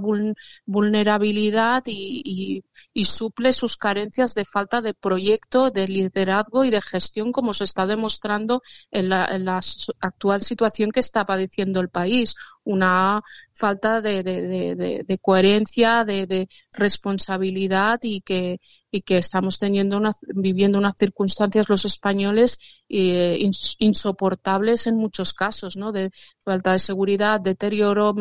vulnerabilidad 0.65 1.83
y, 1.85 2.21
y, 2.25 2.63
y, 2.93 3.05
suple 3.05 3.53
sus 3.53 3.77
carencias 3.77 4.33
de 4.35 4.45
falta 4.45 4.81
de 4.81 4.93
proyecto, 4.93 5.71
de 5.71 5.87
liderazgo 5.87 6.63
y 6.65 6.69
de 6.69 6.81
gestión 6.81 7.31
como 7.31 7.53
se 7.53 7.63
está 7.63 7.85
demostrando 7.85 8.61
en 8.91 9.09
la, 9.09 9.25
en 9.25 9.45
la 9.45 9.61
actual 10.01 10.41
situación 10.41 10.91
que 10.91 10.99
está 10.99 11.25
padeciendo 11.25 11.79
el 11.79 11.89
país 11.89 12.35
una 12.69 13.21
falta 13.59 13.99
de, 14.01 14.23
de, 14.23 15.03
de, 15.05 15.17
coherencia, 15.17 16.05
de, 16.05 16.47
responsabilidad 16.71 17.99
y 18.03 18.21
que, 18.21 18.59
y 18.89 19.01
que 19.01 19.17
estamos 19.17 19.59
teniendo 19.59 19.97
una, 19.97 20.11
viviendo 20.35 20.77
unas 20.77 20.95
circunstancias 20.97 21.67
los 21.67 21.83
españoles 21.83 22.57
eh, 22.87 23.37
insoportables 23.79 24.87
en 24.87 24.95
muchos 24.95 25.33
casos, 25.33 25.75
¿no? 25.75 25.91
De 25.91 26.11
falta 26.39 26.71
de 26.71 26.79
seguridad, 26.79 27.41
deterioro, 27.41 28.15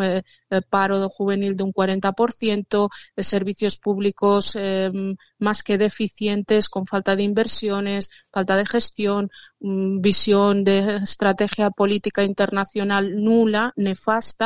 paro 0.71 1.09
juvenil 1.09 1.57
de 1.57 1.62
un 1.62 1.73
40%, 1.73 2.88
servicios 3.19 3.78
públicos 3.78 4.57
eh, 4.57 4.90
más 5.38 5.62
que 5.62 5.78
deficientes, 5.78 6.69
con 6.69 6.85
falta 6.87 7.14
de 7.14 7.23
inversiones, 7.23 8.11
falta 8.33 8.57
de 8.57 8.67
gestión, 8.67 9.31
mm, 9.61 10.00
visión 10.00 10.64
de 10.64 10.97
estrategia 10.97 11.71
política 11.71 12.23
internacional 12.25 13.05
nula, 13.17 13.73
nefasta 13.76 14.38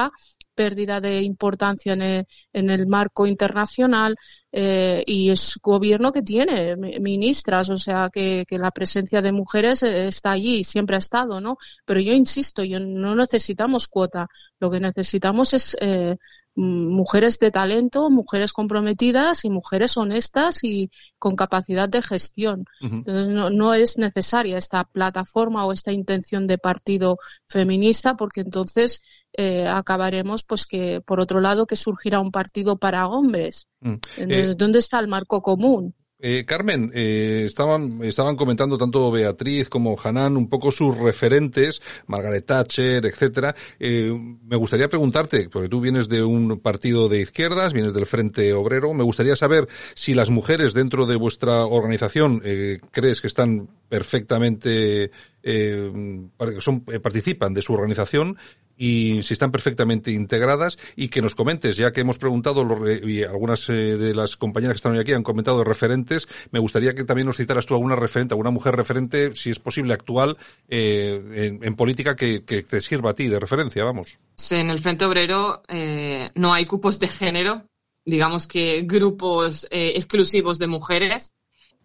pérdida 0.54 1.00
de 1.00 1.22
importancia 1.22 1.94
en 1.94 2.02
el, 2.02 2.26
en 2.52 2.70
el 2.70 2.86
marco 2.86 3.26
internacional 3.26 4.16
eh, 4.52 5.02
y 5.06 5.30
es 5.30 5.58
gobierno 5.62 6.12
que 6.12 6.22
tiene 6.22 6.76
ministras, 6.76 7.70
o 7.70 7.78
sea 7.78 8.10
que, 8.12 8.44
que, 8.46 8.58
la 8.58 8.70
presencia 8.70 9.22
de 9.22 9.32
mujeres 9.32 9.82
eh, 9.82 10.06
está 10.06 10.32
allí, 10.32 10.64
siempre 10.64 10.96
ha 10.96 10.98
estado, 10.98 11.40
¿no? 11.40 11.56
Pero 11.84 12.00
yo 12.00 12.12
insisto, 12.12 12.62
yo 12.62 12.80
no 12.80 13.14
necesitamos 13.14 13.88
cuota, 13.88 14.28
lo 14.60 14.70
que 14.70 14.80
necesitamos 14.80 15.54
es 15.54 15.76
eh, 15.80 16.16
mujeres 16.54 17.38
de 17.38 17.50
talento, 17.50 18.10
mujeres 18.10 18.52
comprometidas 18.52 19.44
y 19.44 19.50
mujeres 19.50 19.96
honestas 19.96 20.62
y 20.62 20.90
con 21.18 21.34
capacidad 21.34 21.88
de 21.88 22.02
gestión. 22.02 22.66
Entonces 22.80 23.28
no, 23.28 23.50
no, 23.50 23.74
es 23.74 23.96
necesaria 23.98 24.58
esta 24.58 24.84
plataforma 24.84 25.64
o 25.64 25.72
esta 25.72 25.92
intención 25.92 26.46
de 26.46 26.58
partido 26.58 27.16
feminista 27.46 28.14
porque 28.14 28.42
entonces 28.42 29.00
eh, 29.34 29.66
acabaremos 29.66 30.44
pues 30.44 30.66
que 30.66 31.00
por 31.00 31.22
otro 31.22 31.40
lado 31.40 31.66
que 31.66 31.76
surgirá 31.76 32.20
un 32.20 32.30
partido 32.30 32.76
para 32.76 33.06
hombres. 33.06 33.66
Mm. 33.80 33.94
Eh, 34.18 34.54
¿Dónde 34.56 34.78
está 34.78 34.98
el 34.98 35.08
marco 35.08 35.40
común? 35.40 35.94
Eh, 36.24 36.44
Carmen, 36.46 36.92
eh, 36.94 37.42
estaban, 37.46 37.98
estaban 38.04 38.36
comentando 38.36 38.78
tanto 38.78 39.10
Beatriz 39.10 39.68
como 39.68 39.96
Hanan 40.02 40.36
un 40.36 40.48
poco 40.48 40.70
sus 40.70 40.96
referentes, 40.96 41.82
Margaret 42.06 42.46
Thatcher, 42.46 43.04
etcétera. 43.04 43.56
Eh, 43.80 44.16
me 44.44 44.54
gustaría 44.54 44.88
preguntarte, 44.88 45.48
porque 45.48 45.68
tú 45.68 45.80
vienes 45.80 46.08
de 46.08 46.22
un 46.22 46.60
partido 46.60 47.08
de 47.08 47.20
izquierdas, 47.20 47.72
vienes 47.72 47.92
del 47.92 48.06
Frente 48.06 48.52
Obrero, 48.52 48.94
me 48.94 49.02
gustaría 49.02 49.34
saber 49.34 49.66
si 49.94 50.14
las 50.14 50.30
mujeres 50.30 50.74
dentro 50.74 51.06
de 51.06 51.16
vuestra 51.16 51.66
organización 51.66 52.40
eh, 52.44 52.78
crees 52.92 53.20
que 53.20 53.26
están 53.26 53.68
perfectamente, 53.88 55.10
eh, 55.42 56.22
son, 56.60 56.82
participan 56.82 57.52
de 57.52 57.62
su 57.62 57.72
organización 57.72 58.38
y 58.76 59.22
si 59.22 59.34
están 59.34 59.50
perfectamente 59.50 60.10
integradas 60.10 60.78
y 60.96 61.08
que 61.08 61.22
nos 61.22 61.34
comentes, 61.34 61.76
ya 61.76 61.92
que 61.92 62.00
hemos 62.00 62.18
preguntado 62.18 62.66
y 62.86 63.22
algunas 63.22 63.68
eh, 63.68 63.72
de 63.72 64.14
las 64.14 64.36
compañeras 64.36 64.74
que 64.74 64.78
están 64.78 64.92
hoy 64.92 65.00
aquí 65.00 65.12
han 65.12 65.22
comentado 65.22 65.64
referentes, 65.64 66.28
me 66.50 66.58
gustaría 66.58 66.94
que 66.94 67.04
también 67.04 67.26
nos 67.26 67.36
citaras 67.36 67.66
tú 67.66 67.74
alguna 67.74 67.96
referente, 67.96 68.34
alguna 68.34 68.50
mujer 68.50 68.74
referente, 68.74 69.34
si 69.34 69.50
es 69.50 69.58
posible 69.58 69.94
actual, 69.94 70.36
eh, 70.68 71.58
en, 71.60 71.76
política 71.76 72.14
que, 72.14 72.40
te 72.40 72.80
sirva 72.80 73.10
a 73.10 73.14
ti 73.14 73.28
de 73.28 73.40
referencia, 73.40 73.82
vamos. 73.84 74.18
en 74.50 74.70
el 74.70 74.78
Frente 74.78 75.04
Obrero 75.04 75.62
eh, 75.68 76.30
no 76.34 76.52
hay 76.52 76.66
cupos 76.66 77.00
de 77.00 77.08
género, 77.08 77.64
digamos 78.04 78.46
que 78.46 78.82
grupos 78.82 79.66
exclusivos 79.70 80.58
de 80.58 80.66
mujeres, 80.66 81.34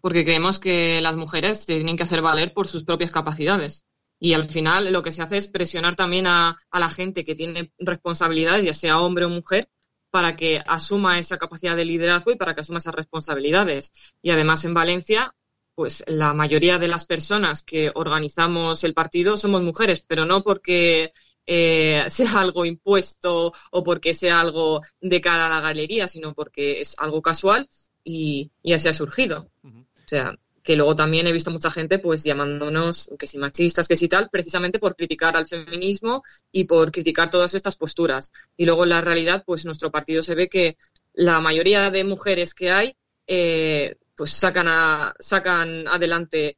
porque 0.02 0.24
creemos 0.24 0.60
que 0.60 1.02
las 1.02 1.16
mujeres 1.16 1.66
tienen 1.66 1.98
que 1.98 2.04
hacer 2.04 2.22
valer 2.22 2.54
por 2.54 2.68
sus 2.68 2.84
propias 2.84 3.12
capacidades. 3.12 3.87
Y 4.20 4.34
al 4.34 4.46
final 4.46 4.92
lo 4.92 5.04
que 5.04 5.12
se 5.12 5.22
hace 5.22 5.38
es 5.38 5.48
presionar 5.48 5.96
también 5.96 6.28
a, 6.28 6.58
la 6.72 6.90
gente 6.90 7.24
que 7.24 7.36
tiene 7.36 7.72
responsabilidades, 7.78 8.66
ya 8.66 8.74
sea 8.74 9.00
hombre 9.00 9.26
o 9.26 9.30
mujer, 9.30 9.70
para 10.10 10.36
que 10.36 10.60
asuma 10.66 11.20
esa 11.20 11.38
capacidad 11.38 11.76
de 11.76 11.86
liderazgo 11.86 12.32
y 12.32 12.36
para 12.36 12.56
que 12.56 12.62
asuma 12.62 12.80
esas 12.80 12.96
responsabilidades. 12.96 13.92
Y 14.22 14.32
además 14.32 14.66
en 14.66 14.74
Valencia, 14.74 15.36
pues 15.76 16.04
la 16.08 16.34
mayoría 16.34 16.80
de 16.80 16.88
las 16.88 17.06
personas 17.06 17.62
que 17.62 17.92
organizamos 17.94 18.84
el 18.84 18.94
partido 18.94 19.38
somos 19.38 19.62
mujeres, 19.62 20.04
pero 20.08 20.26
no 20.26 20.44
porque 20.44 21.14
eh, 21.46 22.04
sea 22.10 22.40
algo 22.40 22.66
impuesto 22.66 23.54
o 23.72 23.84
porque 23.84 24.14
sea 24.14 24.40
algo 24.40 24.82
de 25.00 25.22
cara 25.22 25.46
a 25.46 25.50
la 25.50 25.62
galería, 25.62 26.08
sino 26.08 26.34
porque 26.34 26.80
es 26.82 26.96
algo 26.98 27.22
casual 27.22 27.70
y, 28.04 28.52
así 28.74 28.90
ha 28.90 28.94
surgido. 28.94 29.52
O 29.64 30.08
sea, 30.08 30.34
que 30.68 30.76
luego 30.76 30.98
también 30.98 31.26
he 31.26 31.32
visto 31.32 31.50
mucha 31.50 31.72
gente 31.72 31.98
pues 31.98 32.26
llamándonos 32.26 33.10
que 33.18 33.26
si 33.26 33.38
machistas, 33.38 33.88
que 33.88 33.96
si 33.96 34.10
tal, 34.10 34.30
precisamente 34.30 34.80
por 34.80 34.98
criticar 34.98 35.38
al 35.38 35.48
feminismo 35.48 36.24
y 36.52 36.66
por 36.66 36.92
criticar 36.92 37.30
todas 37.30 37.54
estas 37.54 37.78
posturas. 37.78 38.34
Y 38.58 38.66
luego 38.66 38.84
en 38.84 38.90
la 38.90 39.00
realidad, 39.00 39.46
pues 39.46 39.64
nuestro 39.64 39.92
partido 39.92 40.22
se 40.22 40.36
ve 40.36 40.50
que 40.50 40.76
la 41.14 41.40
mayoría 41.40 41.90
de 41.90 42.04
mujeres 42.04 42.54
que 42.54 42.70
hay, 42.70 42.98
eh, 43.28 43.96
pues 44.18 44.32
sacan, 44.32 45.14
sacan 45.20 45.88
adelante 45.88 46.58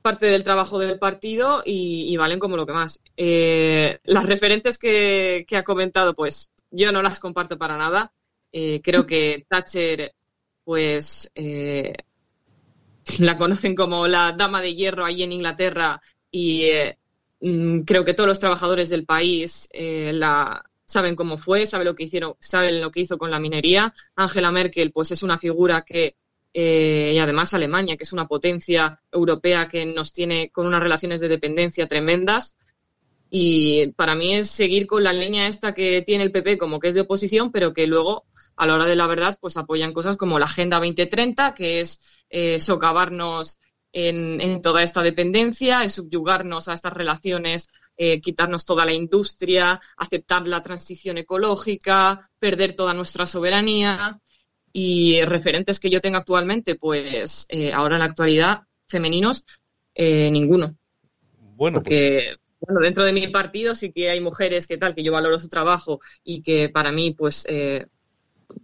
parte 0.00 0.24
del 0.24 0.42
trabajo 0.42 0.78
del 0.78 0.98
partido 0.98 1.62
y, 1.66 2.16
valen 2.16 2.38
como 2.38 2.56
lo 2.56 2.64
que 2.64 2.72
más. 2.72 3.02
Eh, 3.14 3.98
las 4.04 4.24
referentes 4.24 4.78
que, 4.78 5.44
ha 5.54 5.64
comentado, 5.64 6.14
pues 6.14 6.50
yo 6.70 6.92
no 6.92 7.02
las 7.02 7.20
comparto 7.20 7.58
para 7.58 7.76
nada. 7.76 8.10
Eh, 8.52 8.80
creo 8.82 9.04
que 9.04 9.44
Thatcher, 9.50 10.14
pues 10.64 11.30
la 13.18 13.38
conocen 13.38 13.74
como 13.74 14.06
la 14.06 14.32
dama 14.32 14.60
de 14.60 14.74
hierro 14.74 15.04
ahí 15.04 15.22
en 15.22 15.32
Inglaterra 15.32 16.00
y 16.30 16.64
eh, 16.64 16.98
mm, 17.40 17.80
creo 17.80 18.04
que 18.04 18.14
todos 18.14 18.28
los 18.28 18.40
trabajadores 18.40 18.88
del 18.88 19.04
país 19.04 19.68
eh, 19.72 20.12
la 20.14 20.64
saben 20.86 21.16
cómo 21.16 21.38
fue, 21.38 21.66
saben 21.66 21.86
lo 21.86 21.94
que 21.94 22.04
hicieron, 22.04 22.34
saben 22.38 22.80
lo 22.80 22.90
que 22.90 23.00
hizo 23.00 23.18
con 23.18 23.30
la 23.30 23.40
minería. 23.40 23.94
Angela 24.16 24.52
Merkel, 24.52 24.92
pues 24.92 25.10
es 25.10 25.22
una 25.22 25.38
figura 25.38 25.82
que 25.82 26.16
eh, 26.56 27.10
y 27.14 27.18
además 27.18 27.52
Alemania, 27.52 27.96
que 27.96 28.04
es 28.04 28.12
una 28.12 28.28
potencia 28.28 29.00
europea 29.10 29.68
que 29.68 29.84
nos 29.84 30.12
tiene 30.12 30.50
con 30.50 30.66
unas 30.66 30.80
relaciones 30.80 31.20
de 31.20 31.28
dependencia 31.28 31.88
tremendas. 31.88 32.56
Y 33.28 33.88
para 33.96 34.14
mí 34.14 34.36
es 34.36 34.50
seguir 34.50 34.86
con 34.86 35.02
la 35.02 35.12
línea 35.12 35.48
esta 35.48 35.74
que 35.74 36.02
tiene 36.02 36.22
el 36.22 36.30
PP 36.30 36.56
como 36.56 36.78
que 36.78 36.88
es 36.88 36.94
de 36.94 37.00
oposición, 37.00 37.50
pero 37.50 37.74
que 37.74 37.88
luego, 37.88 38.24
a 38.56 38.66
la 38.66 38.74
hora 38.74 38.86
de 38.86 38.96
la 38.96 39.06
verdad, 39.06 39.36
pues 39.40 39.56
apoyan 39.56 39.92
cosas 39.92 40.16
como 40.16 40.38
la 40.38 40.44
Agenda 40.46 40.78
2030, 40.78 41.54
que 41.54 41.80
es 41.80 42.22
eh, 42.30 42.58
socavarnos 42.58 43.58
en, 43.92 44.60
toda 44.60 44.82
esta 44.82 45.02
dependencia, 45.02 45.84
es 45.84 45.94
subyugarnos 45.94 46.68
a 46.68 46.74
estas 46.74 46.92
relaciones 46.92 47.68
eh, 47.96 48.20
quitarnos 48.20 48.64
toda 48.64 48.84
la 48.84 48.92
industria, 48.92 49.80
aceptar 49.96 50.48
la 50.48 50.60
transición 50.62 51.18
ecológica, 51.18 52.28
perder 52.38 52.72
toda 52.72 52.92
nuestra 52.92 53.26
soberanía. 53.26 54.20
Y 54.72 55.22
referentes 55.22 55.78
que 55.78 55.90
yo 55.90 56.00
tengo 56.00 56.16
actualmente, 56.18 56.74
pues 56.74 57.46
eh, 57.48 57.72
ahora 57.72 57.94
en 57.94 58.00
la 58.00 58.06
actualidad, 58.06 58.62
femeninos, 58.88 59.44
ninguno. 59.96 60.76
Bueno, 61.56 61.80
pues 61.80 61.84
Porque, 61.84 62.36
bueno, 62.66 62.80
dentro 62.80 63.04
de 63.04 63.12
mi 63.12 63.28
partido 63.28 63.74
sí 63.74 63.92
que 63.92 64.10
hay 64.10 64.20
mujeres 64.20 64.66
que 64.66 64.78
tal, 64.78 64.94
que 64.94 65.02
yo 65.02 65.12
valoro 65.12 65.38
su 65.38 65.48
trabajo 65.48 66.00
y 66.22 66.42
que 66.42 66.68
para 66.68 66.92
mí, 66.92 67.12
pues, 67.12 67.46
eh, 67.48 67.86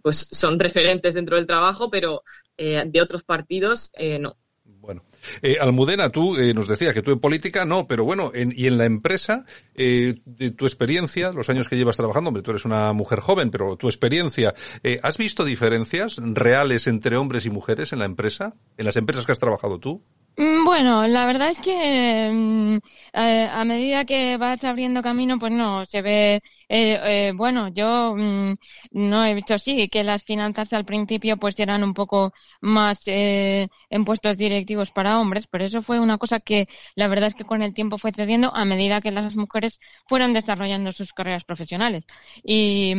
pues 0.01 0.27
son 0.31 0.59
referentes 0.59 1.13
dentro 1.13 1.37
del 1.37 1.45
trabajo, 1.45 1.89
pero 1.89 2.23
de 2.57 3.01
otros 3.01 3.23
partidos, 3.23 3.91
no. 4.19 4.37
Bueno, 4.81 5.03
eh, 5.43 5.57
Almudena, 5.61 6.09
tú 6.09 6.35
eh, 6.37 6.55
nos 6.55 6.67
decías 6.67 6.93
que 6.95 7.03
tú 7.03 7.11
en 7.11 7.19
política 7.19 7.65
no, 7.65 7.87
pero 7.87 8.03
bueno, 8.03 8.31
en, 8.33 8.51
y 8.55 8.65
en 8.65 8.79
la 8.79 8.85
empresa, 8.85 9.45
eh, 9.75 10.15
de 10.25 10.49
tu 10.49 10.65
experiencia, 10.65 11.31
los 11.31 11.49
años 11.51 11.69
que 11.69 11.77
llevas 11.77 11.97
trabajando, 11.97 12.29
hombre, 12.29 12.41
tú 12.41 12.49
eres 12.49 12.65
una 12.65 12.91
mujer 12.91 13.19
joven, 13.19 13.51
pero 13.51 13.75
tu 13.75 13.87
experiencia, 13.87 14.55
eh, 14.81 14.99
¿has 15.03 15.19
visto 15.19 15.45
diferencias 15.45 16.17
reales 16.17 16.87
entre 16.87 17.15
hombres 17.15 17.45
y 17.45 17.51
mujeres 17.51 17.93
en 17.93 17.99
la 17.99 18.05
empresa, 18.05 18.55
en 18.75 18.85
las 18.85 18.95
empresas 18.95 19.27
que 19.27 19.31
has 19.31 19.39
trabajado 19.39 19.79
tú? 19.79 20.03
Mm, 20.37 20.63
bueno, 20.65 21.07
la 21.07 21.25
verdad 21.25 21.49
es 21.49 21.59
que 21.59 22.29
mm, 22.31 22.77
a, 23.13 23.65
medida 23.65 24.05
que 24.05 24.37
vas 24.37 24.63
abriendo 24.63 25.01
camino, 25.03 25.37
pues 25.37 25.51
no, 25.51 25.85
se 25.85 26.01
ve, 26.01 26.35
eh, 26.69 26.99
eh, 27.29 27.33
bueno, 27.35 27.67
yo 27.67 28.15
mm, 28.17 28.55
no 28.91 29.25
he 29.25 29.33
visto 29.33 29.59
sí 29.59 29.89
que 29.89 30.03
las 30.03 30.23
finanzas 30.23 30.71
al 30.73 30.85
principio 30.85 31.37
pues 31.37 31.59
eran 31.59 31.83
un 31.83 31.93
poco 31.93 32.33
más 32.61 33.01
eh, 33.07 33.67
en 33.89 34.05
puestos 34.05 34.37
directivos 34.37 34.91
para 34.91 35.19
hombres, 35.19 35.47
pero 35.47 35.65
eso 35.65 35.81
fue 35.81 35.99
una 35.99 36.17
cosa 36.17 36.39
que 36.39 36.67
la 36.95 37.07
verdad 37.07 37.27
es 37.27 37.35
que 37.35 37.43
con 37.43 37.61
el 37.61 37.73
tiempo 37.73 37.97
fue 37.97 38.11
cediendo 38.13 38.55
a 38.55 38.65
medida 38.65 39.01
que 39.01 39.11
las 39.11 39.35
mujeres 39.35 39.79
fueron 40.07 40.33
desarrollando 40.33 40.91
sus 40.93 41.13
carreras 41.13 41.43
profesionales. 41.43 42.05
Y, 42.43 42.93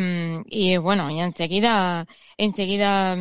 y 0.47 0.77
bueno, 0.77 1.11
y 1.11 1.21
enseguida, 1.21 2.07
enseguida, 2.37 3.17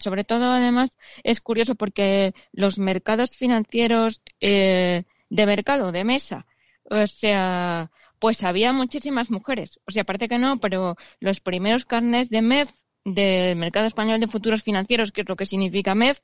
sobre 0.00 0.24
todo 0.24 0.52
además 0.52 0.90
es 1.24 1.40
curioso 1.40 1.74
porque 1.74 2.32
los 2.52 2.78
mercados 2.78 3.36
financieros 3.36 3.55
financieros 3.64 4.22
eh, 4.40 5.04
de 5.30 5.46
mercado, 5.46 5.92
de 5.92 6.04
mesa. 6.04 6.46
O 6.84 7.06
sea, 7.06 7.90
pues 8.18 8.44
había 8.44 8.72
muchísimas 8.72 9.30
mujeres. 9.30 9.80
O 9.86 9.90
sea, 9.90 10.04
parece 10.04 10.28
que 10.28 10.38
no, 10.38 10.58
pero 10.58 10.96
los 11.20 11.40
primeros 11.40 11.84
carnes 11.84 12.30
de 12.30 12.42
MEF 12.42 12.70
del 13.04 13.56
mercado 13.56 13.86
español 13.86 14.18
de 14.20 14.26
futuros 14.26 14.62
financieros, 14.62 15.12
que 15.12 15.20
es 15.20 15.28
lo 15.28 15.36
que 15.36 15.46
significa 15.46 15.94
MEF, 15.94 16.18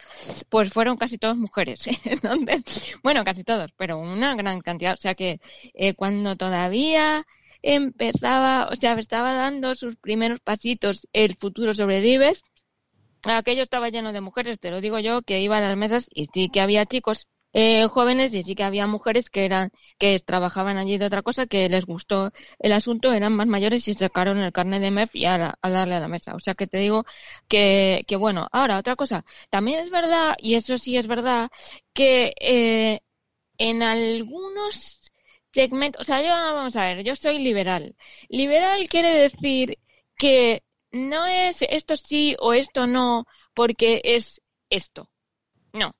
pues 0.49 0.73
fueron 0.73 0.97
casi 0.97 1.17
todas 1.19 1.37
mujeres. 1.37 1.87
bueno, 3.03 3.25
casi 3.25 3.45
todos, 3.45 3.73
pero 3.77 3.99
una 3.99 4.35
gran 4.35 4.61
cantidad. 4.61 4.95
O 4.95 5.01
sea 5.01 5.15
que 5.15 5.41
eh, 5.75 5.95
cuando 5.95 6.37
todavía 6.37 7.25
empezaba, 7.62 8.69
o 8.71 8.77
sea, 8.77 8.93
estaba 8.95 9.33
dando 9.33 9.75
sus 9.75 9.97
primeros 9.97 10.41
pasitos 10.41 11.09
el 11.12 11.37
futuro 11.37 11.73
sobre 11.75 12.01
Rives, 12.01 12.42
aquello 13.25 13.63
estaba 13.63 13.89
lleno 13.89 14.13
de 14.13 14.21
mujeres, 14.21 14.59
te 14.59 14.71
lo 14.71 14.81
digo 14.81 14.99
yo, 14.99 15.23
que 15.23 15.41
iba 15.41 15.59
a 15.59 15.61
las 15.61 15.77
mesas 15.77 16.09
y 16.13 16.27
sí 16.27 16.49
que 16.49 16.61
había 16.61 16.87
chicos 16.87 17.29
eh, 17.55 17.87
jóvenes 17.89 18.35
y 18.35 18.43
sí 18.43 18.55
que 18.55 18.65
había 18.65 18.87
mujeres 18.87 19.29
que 19.29 19.45
eran 19.45 19.71
que 19.99 20.19
trabajaban 20.21 20.79
allí 20.79 20.99
de 20.99 21.07
otra 21.07 21.23
cosa, 21.23 21.47
que 21.47 21.69
les 21.69 21.85
gustó 21.85 22.33
el 22.59 22.73
asunto, 22.73 23.13
eran 23.13 23.35
más 23.35 23.47
mayores 23.47 23.87
y 23.89 23.95
sacaron 23.95 24.39
el 24.39 24.53
carnet 24.53 24.81
de 24.83 24.91
MEF 24.91 25.15
y 25.15 25.27
a, 25.27 25.55
darle 25.63 25.95
a 25.97 26.01
la 26.01 26.09
mesa. 26.09 26.35
O 26.35 26.41
sea 26.41 26.55
que 26.55 26.67
te 26.67 26.79
digo 26.79 27.05
que, 27.49 28.05
que 28.07 28.17
bueno, 28.17 28.49
ahora 28.53 28.79
otra 28.79 28.97
cosa, 28.97 29.25
también 29.51 29.81
es 29.81 29.91
verdad, 29.91 30.35
y 30.39 30.55
eso 30.55 30.79
sí 30.79 30.97
es 30.97 31.07
verdad, 31.07 31.51
que 31.93 32.33
eh, 32.41 33.01
en 33.59 33.83
algunos 33.83 35.13
segmentos, 35.53 36.03
o 36.03 36.05
sea, 36.05 36.23
yo 36.23 36.29
vamos 36.29 36.77
a 36.77 36.85
ver, 36.87 37.05
yo 37.05 37.15
soy 37.17 37.39
liberal. 37.39 37.97
Liberal 38.29 38.89
quiere 38.89 39.11
decir 39.13 39.79
que 40.17 40.63
no 40.92 41.26
es 41.26 41.62
esto 41.62 41.96
sí 41.96 42.37
o 42.38 42.52
esto 42.52 42.87
no, 42.87 43.26
porque 43.55 44.00
es 44.05 44.40
esto. 44.70 45.11
No. 45.72 45.96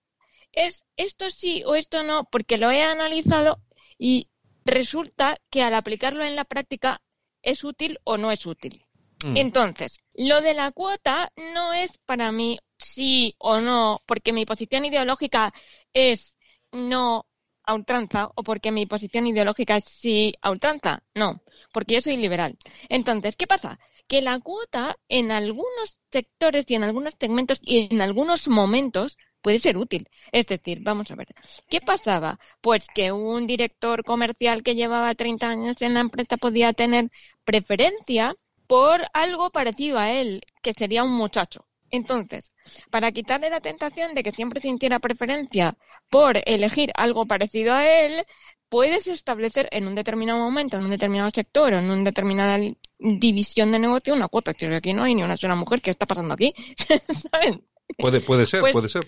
Es 0.53 0.85
esto 0.97 1.31
sí 1.31 1.63
o 1.65 1.75
esto 1.75 2.03
no, 2.03 2.25
porque 2.25 2.59
lo 2.59 2.71
he 2.71 2.83
analizado 2.83 3.59
y 3.99 4.29
resulta 4.65 5.37
que 5.51 5.63
al 5.63 5.75
aplicarlo 5.75 6.25
en 6.25 6.37
la 6.37 6.45
práctica 6.45 7.01
es 7.43 7.65
útil 7.65 7.99
o 8.05 8.19
no 8.19 8.31
es 8.31 8.47
útil. 8.47 8.85
Mm. 9.25 9.37
Entonces, 9.37 10.01
lo 10.15 10.41
de 10.41 10.55
la 10.55 10.71
cuota 10.73 11.33
no 11.37 11.73
es 11.73 11.99
para 11.99 12.31
mí 12.33 12.59
sí 12.79 13.35
o 13.39 13.61
no, 13.61 14.01
porque 14.07 14.33
mi 14.33 14.45
posición 14.45 14.85
ideológica 14.85 15.53
es 15.95 16.37
no 16.71 17.27
a 17.65 17.75
ultranza 17.75 18.31
o 18.35 18.43
porque 18.43 18.73
mi 18.73 18.87
posición 18.87 19.27
ideológica 19.27 19.77
es 19.77 19.85
sí 19.85 20.35
a 20.43 20.51
ultranza. 20.51 21.03
No, 21.15 21.43
porque 21.73 21.95
yo 21.95 22.01
soy 22.01 22.17
liberal. 22.17 22.59
Entonces, 22.89 23.37
¿qué 23.37 23.47
pasa? 23.47 23.79
Que 24.07 24.23
la 24.23 24.39
cuota 24.41 24.97
en 25.09 25.33
algunos 25.33 25.99
sectores 26.11 26.65
y 26.69 26.75
en 26.75 26.85
algunos 26.85 27.15
segmentos 27.19 27.61
y 27.63 27.89
en 27.93 28.01
algunos 28.01 28.49
momentos 28.49 29.17
puede 29.43 29.59
ser 29.59 29.77
útil. 29.77 30.09
Es 30.33 30.47
decir, 30.47 30.79
vamos 30.83 31.11
a 31.11 31.17
ver, 31.17 31.29
¿qué 31.69 31.81
pasaba? 31.81 32.39
Pues 32.61 32.87
que 32.95 33.13
un 33.13 33.47
director 33.47 34.05
comercial 34.05 34.63
que 34.63 34.75
llevaba 34.75 35.15
30 35.15 35.49
años 35.49 35.83
en 35.83 35.95
la 35.95 36.01
empresa 36.01 36.37
podía 36.37 36.73
tener 36.73 37.11
preferencia 37.45 38.35
por 38.67 39.07
algo 39.13 39.51
parecido 39.51 39.99
a 39.99 40.13
él, 40.13 40.43
que 40.63 40.73
sería 40.73 41.05
un 41.05 41.13
muchacho. 41.13 41.67
Entonces, 41.91 42.51
para 42.91 43.13
quitarle 43.13 43.51
la 43.51 43.61
tentación 43.61 44.15
de 44.15 44.23
que 44.23 44.31
siempre 44.31 44.63
sintiera 44.63 44.99
preferencia 44.99 45.77
por 46.09 46.41
elegir 46.47 46.91
algo 46.95 47.27
parecido 47.27 47.75
a 47.75 47.87
él, 47.87 48.25
puedes 48.73 49.07
establecer 49.07 49.69
en 49.71 49.87
un 49.87 49.95
determinado 49.95 50.39
momento, 50.39 50.79
en 50.79 50.85
un 50.85 50.91
determinado 50.91 51.29
sector 51.29 51.75
o 51.75 51.79
en 51.79 51.91
una 51.91 52.05
determinada 52.05 52.59
división 52.99 53.71
de 53.71 53.79
negocio 53.79 54.15
una 54.15 54.29
cuota. 54.29 54.55
Que 54.55 54.75
aquí 54.75 54.95
no 54.95 55.05
hay 55.05 55.15
ni 55.15 55.23
una 55.23 55.37
sola 55.37 55.55
mujer. 55.55 55.83
¿Qué 55.83 55.91
está 55.91 56.07
pasando 56.07 56.33
aquí? 56.33 56.55
¿Saben? 57.31 57.63
Puede, 57.99 58.23
puede 58.23 58.47
ser, 58.47 58.61
pues 58.61 58.73
puede 58.73 58.89
ser. 58.89 59.05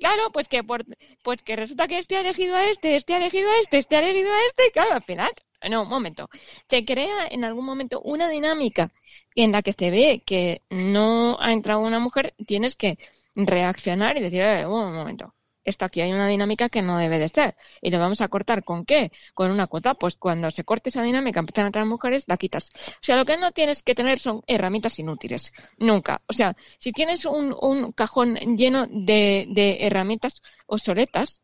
Claro, 0.00 0.32
pues 0.32 0.48
que 0.48 0.64
por, 0.64 0.84
pues 1.22 1.42
que 1.42 1.54
resulta 1.54 1.86
que 1.86 1.98
este 1.98 2.16
ha 2.16 2.22
elegido 2.22 2.56
a 2.56 2.64
este, 2.64 2.96
este 2.96 3.14
ha 3.14 3.18
elegido 3.18 3.48
a 3.52 3.60
este, 3.60 3.78
este 3.78 3.94
ha 3.94 4.00
elegido 4.00 4.32
a 4.32 4.46
este, 4.48 4.66
y 4.66 4.70
claro, 4.72 4.94
al 4.94 5.04
final, 5.04 5.30
no, 5.70 5.82
un 5.82 5.88
momento, 5.88 6.28
se 6.68 6.84
crea 6.84 7.28
en 7.30 7.44
algún 7.44 7.64
momento 7.64 8.00
una 8.00 8.28
dinámica 8.28 8.90
en 9.36 9.52
la 9.52 9.62
que 9.62 9.72
se 9.72 9.92
ve 9.92 10.20
que 10.26 10.62
no 10.70 11.36
ha 11.38 11.52
entrado 11.52 11.78
una 11.82 12.00
mujer, 12.00 12.34
tienes 12.48 12.74
que 12.74 12.98
reaccionar 13.36 14.16
y 14.16 14.22
decir, 14.22 14.40
eh, 14.40 14.66
un 14.66 14.92
momento, 14.92 15.32
esto 15.64 15.84
aquí 15.84 16.00
hay 16.00 16.12
una 16.12 16.26
dinámica 16.26 16.68
que 16.68 16.82
no 16.82 16.98
debe 16.98 17.18
de 17.18 17.28
ser. 17.28 17.56
¿Y 17.80 17.90
lo 17.90 17.98
vamos 17.98 18.20
a 18.20 18.28
cortar 18.28 18.64
con 18.64 18.84
qué? 18.84 19.12
Con 19.34 19.50
una 19.50 19.66
cuota. 19.66 19.94
Pues 19.94 20.16
cuando 20.16 20.50
se 20.50 20.64
corte 20.64 20.90
esa 20.90 21.02
dinámica, 21.02 21.40
empiezan 21.40 21.64
a 21.64 21.68
entrar 21.68 21.86
mujeres, 21.86 22.24
la 22.26 22.36
quitas. 22.36 22.70
O 22.74 23.02
sea, 23.02 23.16
lo 23.16 23.24
que 23.24 23.36
no 23.36 23.52
tienes 23.52 23.82
que 23.82 23.94
tener 23.94 24.18
son 24.18 24.42
herramientas 24.46 24.98
inútiles. 24.98 25.52
Nunca. 25.78 26.22
O 26.26 26.32
sea, 26.32 26.56
si 26.78 26.92
tienes 26.92 27.24
un, 27.24 27.54
un 27.60 27.92
cajón 27.92 28.34
lleno 28.56 28.86
de, 28.88 29.78
herramientas 29.80 30.42
obsoletas, 30.66 31.42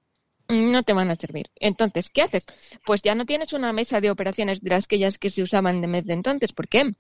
no 0.49 0.83
te 0.83 0.95
van 0.95 1.11
a 1.11 1.17
servir. 1.17 1.51
Entonces, 1.57 2.11
¿qué 2.11 2.23
haces? 2.23 2.45
Pues 2.87 3.03
ya 3.03 3.15
no 3.15 3.27
tienes 3.27 3.53
una 3.53 3.73
mesa 3.73 4.01
de 4.01 4.11
operaciones 4.11 4.63
de 4.63 4.71
las 4.71 4.89
que 4.89 4.99
que 5.21 5.31
se 5.31 5.43
usaban 5.43 5.81
de 5.81 5.89
mes 5.89 6.05
de 6.07 6.15
entonces. 6.15 6.53
¿Por 6.53 6.69
qué? 6.69 6.95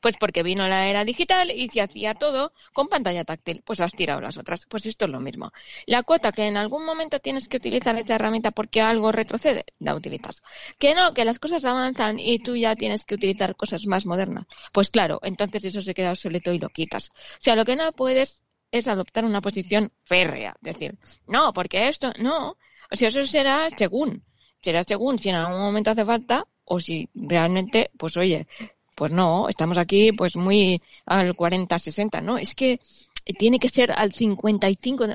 Pues 0.00 0.16
porque 0.18 0.42
vino 0.42 0.66
la 0.68 0.88
era 0.88 1.04
digital 1.04 1.50
y 1.50 1.68
se 1.68 1.80
hacía 1.80 2.14
todo 2.14 2.52
con 2.72 2.88
pantalla 2.88 3.24
táctil. 3.24 3.62
Pues 3.64 3.80
has 3.80 3.92
tirado 3.92 4.20
las 4.20 4.36
otras. 4.36 4.66
Pues 4.66 4.86
esto 4.86 5.04
es 5.04 5.10
lo 5.10 5.20
mismo. 5.20 5.52
La 5.86 6.02
cuota 6.02 6.32
que 6.32 6.46
en 6.46 6.56
algún 6.56 6.84
momento 6.84 7.20
tienes 7.20 7.48
que 7.48 7.58
utilizar 7.58 7.96
esa 7.96 8.14
herramienta 8.14 8.50
porque 8.50 8.80
algo 8.80 9.12
retrocede, 9.12 9.64
la 9.78 9.94
utilizas. 9.94 10.42
Que 10.78 10.94
no, 10.94 11.14
que 11.14 11.24
las 11.24 11.38
cosas 11.38 11.64
avanzan 11.64 12.18
y 12.18 12.38
tú 12.38 12.56
ya 12.56 12.76
tienes 12.76 13.04
que 13.04 13.14
utilizar 13.14 13.56
cosas 13.56 13.86
más 13.86 14.06
modernas. 14.06 14.46
Pues 14.72 14.90
claro, 14.90 15.20
entonces 15.22 15.64
eso 15.64 15.82
se 15.82 15.94
queda 15.94 16.10
obsoleto 16.10 16.52
y 16.52 16.58
lo 16.58 16.68
quitas. 16.68 17.10
O 17.10 17.40
sea, 17.40 17.56
lo 17.56 17.64
que 17.64 17.76
no 17.76 17.92
puedes 17.92 18.42
es 18.70 18.88
adoptar 18.88 19.24
una 19.24 19.40
posición 19.40 19.92
férrea. 20.04 20.56
Decir, 20.60 20.98
no, 21.26 21.52
porque 21.52 21.88
esto, 21.88 22.12
no. 22.18 22.56
O 22.90 22.96
sea, 22.96 23.08
eso 23.08 23.24
será 23.24 23.68
según. 23.76 24.24
Será 24.62 24.82
según 24.82 25.18
si 25.18 25.28
en 25.28 25.36
algún 25.36 25.60
momento 25.60 25.90
hace 25.90 26.04
falta 26.04 26.46
o 26.64 26.80
si 26.80 27.08
realmente, 27.14 27.90
pues 27.96 28.16
oye, 28.16 28.46
pues 28.98 29.12
no, 29.12 29.48
estamos 29.48 29.78
aquí 29.78 30.10
pues 30.10 30.34
muy 30.34 30.82
al 31.06 31.36
40-60, 31.36 32.20
¿no? 32.20 32.36
Es 32.36 32.56
que 32.56 32.80
tiene 33.38 33.60
que 33.60 33.68
ser 33.68 33.92
al 33.92 34.12
55. 34.12 35.06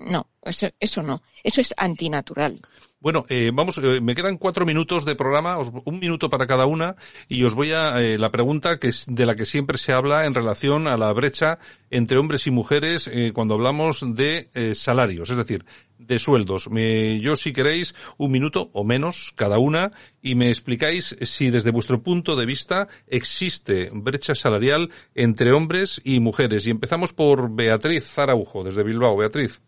No, 0.00 0.26
eso, 0.42 0.68
eso 0.78 1.02
no. 1.02 1.22
Eso 1.42 1.62
es 1.62 1.72
antinatural. 1.78 2.60
Bueno, 3.06 3.24
eh, 3.28 3.52
vamos, 3.54 3.78
eh, 3.78 4.00
me 4.00 4.16
quedan 4.16 4.36
cuatro 4.36 4.66
minutos 4.66 5.04
de 5.04 5.14
programa, 5.14 5.58
un 5.60 6.00
minuto 6.00 6.28
para 6.28 6.48
cada 6.48 6.66
una, 6.66 6.96
y 7.28 7.44
os 7.44 7.54
voy 7.54 7.70
a 7.70 8.00
eh, 8.02 8.18
la 8.18 8.32
pregunta 8.32 8.80
que 8.80 8.88
es 8.88 9.04
de 9.08 9.26
la 9.26 9.36
que 9.36 9.44
siempre 9.44 9.78
se 9.78 9.92
habla 9.92 10.26
en 10.26 10.34
relación 10.34 10.88
a 10.88 10.96
la 10.96 11.12
brecha 11.12 11.60
entre 11.88 12.18
hombres 12.18 12.48
y 12.48 12.50
mujeres 12.50 13.08
cuando 13.32 13.54
hablamos 13.54 14.02
de 14.16 14.50
salarios, 14.74 15.30
es 15.30 15.36
decir, 15.36 15.64
de 15.98 16.18
sueldos. 16.18 16.68
Me, 16.68 17.20
yo, 17.20 17.36
si 17.36 17.52
queréis, 17.52 17.94
un 18.16 18.32
minuto 18.32 18.70
o 18.72 18.82
menos 18.82 19.32
cada 19.36 19.60
una, 19.60 19.92
y 20.20 20.34
me 20.34 20.48
explicáis 20.48 21.16
si 21.22 21.50
desde 21.50 21.70
vuestro 21.70 22.02
punto 22.02 22.34
de 22.34 22.44
vista 22.44 22.88
existe 23.06 23.88
brecha 23.92 24.34
salarial 24.34 24.90
entre 25.14 25.52
hombres 25.52 26.00
y 26.02 26.18
mujeres. 26.18 26.66
Y 26.66 26.70
empezamos 26.70 27.12
por 27.12 27.54
Beatriz 27.54 28.12
Zaraujo, 28.12 28.64
desde 28.64 28.82
Bilbao. 28.82 29.16
Beatriz. 29.16 29.60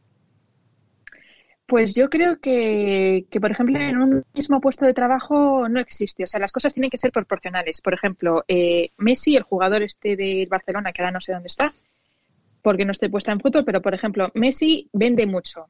Pues 1.68 1.94
yo 1.94 2.08
creo 2.08 2.40
que, 2.40 3.26
que, 3.30 3.40
por 3.42 3.50
ejemplo, 3.50 3.78
en 3.78 3.98
un 3.98 4.24
mismo 4.32 4.58
puesto 4.58 4.86
de 4.86 4.94
trabajo 4.94 5.68
no 5.68 5.80
existe. 5.80 6.24
O 6.24 6.26
sea, 6.26 6.40
las 6.40 6.50
cosas 6.50 6.72
tienen 6.72 6.88
que 6.88 6.96
ser 6.96 7.12
proporcionales. 7.12 7.82
Por 7.82 7.92
ejemplo, 7.92 8.42
eh, 8.48 8.88
Messi, 8.96 9.36
el 9.36 9.42
jugador 9.42 9.82
este 9.82 10.16
del 10.16 10.48
Barcelona, 10.48 10.94
que 10.94 11.02
ahora 11.02 11.12
no 11.12 11.20
sé 11.20 11.34
dónde 11.34 11.48
está, 11.48 11.70
porque 12.62 12.86
no 12.86 12.92
estoy 12.92 13.10
puesta 13.10 13.32
en 13.32 13.40
fútbol, 13.40 13.66
pero 13.66 13.82
por 13.82 13.92
ejemplo, 13.92 14.30
Messi 14.32 14.88
vende 14.94 15.26
mucho. 15.26 15.66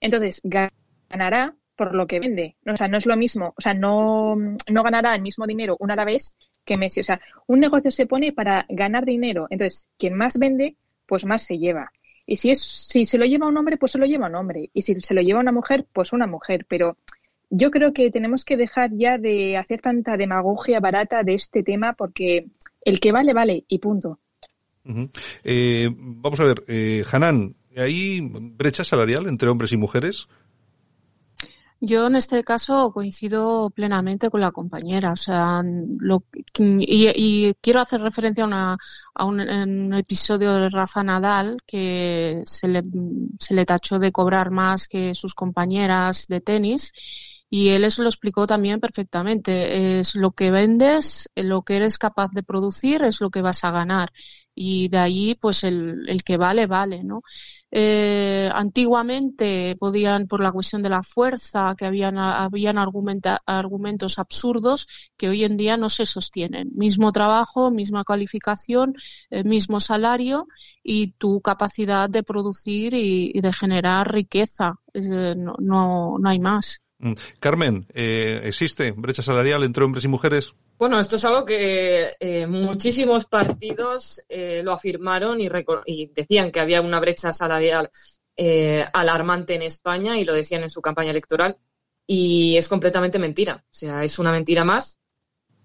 Entonces, 0.00 0.40
ganará 0.42 1.54
por 1.76 1.94
lo 1.94 2.06
que 2.06 2.18
vende. 2.18 2.56
O 2.66 2.74
sea, 2.74 2.88
no 2.88 2.96
es 2.96 3.04
lo 3.04 3.18
mismo. 3.18 3.52
O 3.54 3.60
sea, 3.60 3.74
no, 3.74 4.34
no 4.36 4.82
ganará 4.82 5.14
el 5.14 5.20
mismo 5.20 5.46
dinero 5.46 5.76
una 5.80 5.92
a 5.92 5.96
la 5.96 6.06
vez 6.06 6.34
que 6.64 6.78
Messi. 6.78 7.00
O 7.00 7.04
sea, 7.04 7.20
un 7.46 7.60
negocio 7.60 7.90
se 7.90 8.06
pone 8.06 8.32
para 8.32 8.64
ganar 8.70 9.04
dinero. 9.04 9.48
Entonces, 9.50 9.86
quien 9.98 10.14
más 10.14 10.38
vende, 10.38 10.76
pues 11.04 11.26
más 11.26 11.42
se 11.42 11.58
lleva. 11.58 11.92
Y 12.26 12.36
si, 12.36 12.50
es, 12.50 12.60
si 12.62 13.04
se 13.04 13.18
lo 13.18 13.24
lleva 13.24 13.48
un 13.48 13.56
hombre, 13.56 13.76
pues 13.76 13.92
se 13.92 13.98
lo 13.98 14.06
lleva 14.06 14.28
un 14.28 14.34
hombre. 14.34 14.70
Y 14.72 14.82
si 14.82 14.94
se 15.02 15.14
lo 15.14 15.20
lleva 15.22 15.40
una 15.40 15.52
mujer, 15.52 15.86
pues 15.92 16.12
una 16.12 16.26
mujer. 16.26 16.66
Pero 16.68 16.96
yo 17.50 17.70
creo 17.70 17.92
que 17.92 18.10
tenemos 18.10 18.44
que 18.44 18.56
dejar 18.56 18.90
ya 18.94 19.18
de 19.18 19.56
hacer 19.56 19.80
tanta 19.80 20.16
demagogia 20.16 20.80
barata 20.80 21.22
de 21.22 21.34
este 21.34 21.62
tema 21.62 21.92
porque 21.92 22.46
el 22.84 23.00
que 23.00 23.12
vale, 23.12 23.34
vale 23.34 23.64
y 23.68 23.78
punto. 23.78 24.18
eh, 25.44 25.88
vamos 25.94 26.40
a 26.40 26.44
ver, 26.44 26.64
eh, 26.66 27.04
Hanan, 27.10 27.54
¿hay 27.76 28.20
brecha 28.22 28.84
salarial 28.84 29.26
entre 29.26 29.48
hombres 29.48 29.72
y 29.72 29.76
mujeres? 29.76 30.28
Yo 31.84 32.06
en 32.06 32.14
este 32.14 32.44
caso 32.44 32.92
coincido 32.92 33.68
plenamente 33.70 34.30
con 34.30 34.40
la 34.40 34.52
compañera, 34.52 35.10
o 35.10 35.16
sea, 35.16 35.62
lo, 35.98 36.22
y, 36.56 37.08
y 37.08 37.54
quiero 37.60 37.80
hacer 37.80 38.00
referencia 38.00 38.44
a, 38.44 38.46
una, 38.46 38.78
a 39.12 39.24
un, 39.24 39.92
episodio 39.92 40.52
de 40.54 40.68
Rafa 40.68 41.02
Nadal 41.02 41.56
que 41.66 42.40
se 42.44 42.68
le, 42.68 42.84
se 43.40 43.54
le 43.54 43.64
tachó 43.64 43.98
de 43.98 44.12
cobrar 44.12 44.52
más 44.52 44.86
que 44.86 45.12
sus 45.12 45.34
compañeras 45.34 46.28
de 46.28 46.40
tenis 46.40 46.92
y 47.50 47.70
él 47.70 47.82
eso 47.82 48.02
lo 48.02 48.08
explicó 48.08 48.46
también 48.46 48.78
perfectamente. 48.78 49.98
Es 49.98 50.14
lo 50.14 50.30
que 50.30 50.52
vendes, 50.52 51.28
lo 51.34 51.62
que 51.62 51.76
eres 51.76 51.98
capaz 51.98 52.30
de 52.32 52.44
producir 52.44 53.02
es 53.02 53.20
lo 53.20 53.30
que 53.30 53.42
vas 53.42 53.64
a 53.64 53.72
ganar 53.72 54.10
y 54.54 54.88
de 54.88 54.98
ahí 54.98 55.34
pues 55.34 55.64
el, 55.64 56.08
el 56.08 56.22
que 56.22 56.36
vale, 56.36 56.66
vale, 56.66 57.02
¿no? 57.04 57.22
Eh, 57.74 58.50
antiguamente 58.52 59.76
podían, 59.78 60.26
por 60.26 60.42
la 60.42 60.52
cuestión 60.52 60.82
de 60.82 60.90
la 60.90 61.02
fuerza, 61.02 61.74
que 61.76 61.86
habían, 61.86 62.18
habían 62.18 62.76
argumentos 62.76 64.18
absurdos 64.18 64.86
que 65.16 65.30
hoy 65.30 65.44
en 65.44 65.56
día 65.56 65.78
no 65.78 65.88
se 65.88 66.04
sostienen. 66.04 66.70
Mismo 66.74 67.12
trabajo, 67.12 67.70
misma 67.70 68.04
calificación, 68.04 68.94
eh, 69.30 69.42
mismo 69.42 69.80
salario 69.80 70.48
y 70.82 71.12
tu 71.12 71.40
capacidad 71.40 72.10
de 72.10 72.22
producir 72.22 72.92
y, 72.92 73.40
de 73.40 73.52
generar 73.52 74.12
riqueza. 74.12 74.74
Eh, 74.92 75.34
no, 75.34 75.54
no, 75.58 76.18
no 76.18 76.28
hay 76.28 76.40
más. 76.40 76.82
Mm. 76.98 77.14
Carmen, 77.40 77.86
eh, 77.94 78.42
¿existe 78.44 78.92
brecha 78.92 79.22
salarial 79.22 79.64
entre 79.64 79.82
hombres 79.84 80.04
y 80.04 80.08
mujeres? 80.08 80.54
Bueno, 80.78 80.98
esto 80.98 81.16
es 81.16 81.24
algo 81.24 81.44
que 81.44 82.16
eh, 82.18 82.46
muchísimos 82.46 83.26
partidos 83.26 84.22
eh, 84.28 84.62
lo 84.64 84.72
afirmaron 84.72 85.40
y, 85.40 86.06
decían 86.06 86.50
que 86.50 86.60
había 86.60 86.80
una 86.80 87.00
brecha 87.00 87.32
salarial 87.32 87.90
alarmante 88.92 89.54
en 89.54 89.62
España 89.62 90.18
y 90.18 90.24
lo 90.24 90.32
decían 90.32 90.64
en 90.64 90.70
su 90.70 90.80
campaña 90.80 91.10
electoral. 91.10 91.58
Y 92.06 92.56
es 92.56 92.68
completamente 92.68 93.20
mentira. 93.20 93.64
O 93.64 93.74
sea, 93.74 94.02
es 94.02 94.18
una 94.18 94.32
mentira 94.32 94.64
más 94.64 95.00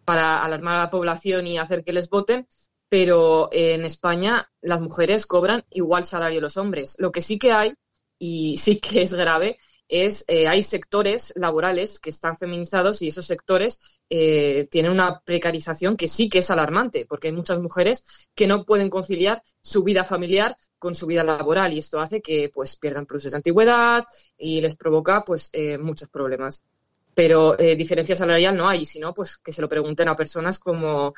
para 0.06 0.42
alarmar 0.42 0.76
a 0.76 0.84
la 0.84 0.90
población 0.90 1.48
y 1.48 1.58
hacer 1.58 1.84
que 1.84 1.94
les 1.94 2.10
voten. 2.10 2.48
Pero 2.90 3.50
en 3.52 3.84
España 3.84 4.50
las 4.62 4.80
mujeres 4.80 5.26
cobran 5.26 5.66
igual 5.72 6.04
salario 6.04 6.40
a 6.40 6.44
los 6.44 6.58
hombres. 6.58 6.96
Lo 7.00 7.12
que 7.12 7.22
sí 7.22 7.38
que 7.38 7.52
hay, 7.52 7.74
y 8.20 8.58
sí 8.58 8.80
que 8.80 9.02
es 9.02 9.14
grave, 9.14 9.58
es 9.90 10.26
eh, 10.28 10.48
hay 10.48 10.64
sectores 10.64 11.34
laborales 11.36 12.00
que 12.00 12.10
están 12.10 12.38
feminizados 12.38 13.02
y 13.02 13.08
esos 13.08 13.26
sectores 13.26 14.02
eh, 14.10 14.68
tienen 14.70 14.92
una 14.92 15.22
precarización 15.22 15.98
que 15.98 16.08
sí 16.08 16.30
que 16.30 16.40
es 16.40 16.52
alarmante, 16.52 17.06
porque 17.08 17.28
hay 17.28 17.34
muchas 17.34 17.60
mujeres 17.60 18.04
que 18.36 18.48
no 18.48 18.66
pueden 18.66 18.90
conciliar 18.90 19.42
su 19.62 19.84
vida 19.84 20.04
familiar 20.04 20.56
con 20.80 20.96
su 20.96 21.08
vida 21.08 21.24
laboral 21.24 21.74
y 21.74 21.80
esto 21.80 22.00
hace 22.00 22.22
que 22.22 22.50
pues 22.54 22.78
pierdan 22.78 23.06
pluses 23.06 23.32
de 23.32 23.38
antigüedad 23.38 24.06
y 24.38 24.62
les 24.62 24.76
provoca 24.76 25.24
pues 25.26 25.50
eh, 25.54 25.78
muchos 25.78 26.10
problemas. 26.10 26.64
Pero 27.16 27.56
diferencia 27.58 28.16
salarial 28.16 28.56
no 28.56 28.70
hay, 28.70 28.86
sino 28.86 29.12
pues 29.12 29.38
que 29.38 29.52
se 29.52 29.64
lo 29.64 29.68
pregunten 29.68 30.08
a 30.08 30.16
personas 30.16 30.60
como 30.60 31.16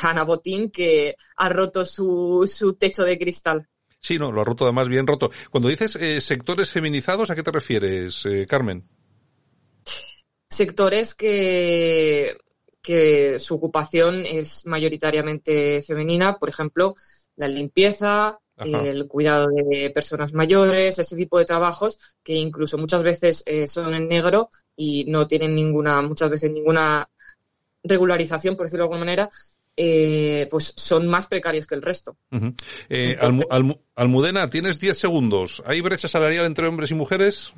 Hannah 0.00 0.22
Botín, 0.22 0.70
que 0.70 1.16
ha 1.34 1.48
roto 1.48 1.84
su, 1.84 2.48
su 2.48 2.74
techo 2.74 3.02
de 3.02 3.18
cristal. 3.18 3.68
Sí, 4.04 4.18
no, 4.18 4.30
lo 4.30 4.42
ha 4.42 4.44
roto 4.44 4.64
además 4.64 4.90
bien 4.90 5.06
roto. 5.06 5.30
Cuando 5.50 5.70
dices 5.70 5.96
eh, 5.96 6.20
sectores 6.20 6.70
feminizados, 6.70 7.30
¿a 7.30 7.34
qué 7.34 7.42
te 7.42 7.50
refieres, 7.50 8.26
eh, 8.26 8.44
Carmen? 8.46 8.86
Sectores 10.46 11.14
que, 11.14 12.36
que 12.82 13.38
su 13.38 13.54
ocupación 13.54 14.26
es 14.26 14.66
mayoritariamente 14.66 15.80
femenina, 15.80 16.36
por 16.36 16.50
ejemplo, 16.50 16.94
la 17.36 17.48
limpieza, 17.48 18.38
el 18.58 19.08
cuidado 19.08 19.46
de 19.46 19.90
personas 19.94 20.34
mayores, 20.34 20.98
ese 20.98 21.16
tipo 21.16 21.38
de 21.38 21.46
trabajos 21.46 21.98
que 22.22 22.34
incluso 22.34 22.76
muchas 22.76 23.02
veces 23.02 23.42
eh, 23.46 23.66
son 23.66 23.94
en 23.94 24.06
negro 24.06 24.50
y 24.76 25.06
no 25.06 25.26
tienen 25.26 25.54
ninguna, 25.54 26.02
muchas 26.02 26.28
veces 26.28 26.50
ninguna 26.50 27.08
regularización, 27.82 28.54
por 28.54 28.66
decirlo 28.66 28.82
de 28.82 28.86
alguna 28.88 29.06
manera, 29.06 29.30
eh, 29.76 30.46
pues 30.50 30.72
son 30.76 31.08
más 31.08 31.26
precarios 31.26 31.66
que 31.66 31.74
el 31.74 31.82
resto. 31.82 32.16
Eh, 32.88 33.16
Almudena, 33.94 34.48
tienes 34.48 34.78
10 34.78 34.98
segundos. 34.98 35.62
¿Hay 35.66 35.80
brecha 35.80 36.08
salarial 36.08 36.46
entre 36.46 36.66
hombres 36.66 36.90
y 36.90 36.94
mujeres? 36.94 37.54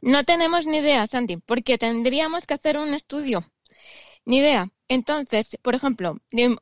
No 0.00 0.24
tenemos 0.24 0.66
ni 0.66 0.78
idea, 0.78 1.06
Santi, 1.06 1.36
porque 1.36 1.78
tendríamos 1.78 2.46
que 2.46 2.54
hacer 2.54 2.78
un 2.78 2.94
estudio. 2.94 3.44
Ni 4.24 4.38
idea. 4.38 4.70
Entonces, 4.88 5.56
por 5.62 5.74
ejemplo, 5.74 6.18
en, 6.32 6.58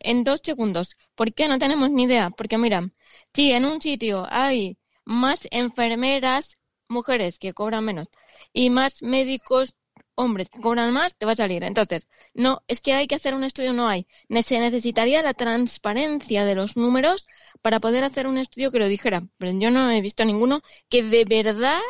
en 0.00 0.24
dos 0.24 0.40
segundos, 0.44 0.96
¿por 1.14 1.34
qué 1.34 1.48
no 1.48 1.58
tenemos 1.58 1.90
ni 1.90 2.04
idea? 2.04 2.30
Porque 2.30 2.58
mira, 2.58 2.88
si 3.34 3.50
en 3.50 3.64
un 3.64 3.82
sitio 3.82 4.26
hay 4.30 4.78
más 5.04 5.48
enfermeras 5.50 6.58
mujeres 6.88 7.38
que 7.38 7.52
cobran 7.52 7.84
menos 7.84 8.08
y 8.52 8.70
más 8.70 9.02
médicos 9.02 9.74
hombres 10.14 10.48
que 10.48 10.60
cobran 10.60 10.92
más, 10.92 11.14
te 11.16 11.26
va 11.26 11.32
a 11.32 11.36
salir. 11.36 11.62
Entonces, 11.62 12.06
no, 12.34 12.62
es 12.68 12.80
que 12.80 12.92
hay 12.92 13.06
que 13.06 13.14
hacer 13.14 13.34
un 13.34 13.44
estudio, 13.44 13.72
no 13.72 13.88
hay. 13.88 14.06
Se 14.42 14.58
necesitaría 14.58 15.22
la 15.22 15.34
transparencia 15.34 16.44
de 16.44 16.54
los 16.54 16.76
números 16.76 17.26
para 17.60 17.80
poder 17.80 18.04
hacer 18.04 18.26
un 18.26 18.38
estudio 18.38 18.70
que 18.70 18.78
lo 18.78 18.88
dijera. 18.88 19.26
Pero 19.38 19.58
yo 19.58 19.70
no 19.70 19.90
he 19.90 20.00
visto 20.00 20.24
ninguno 20.24 20.62
que 20.88 21.02
de 21.02 21.24
verdad 21.24 21.80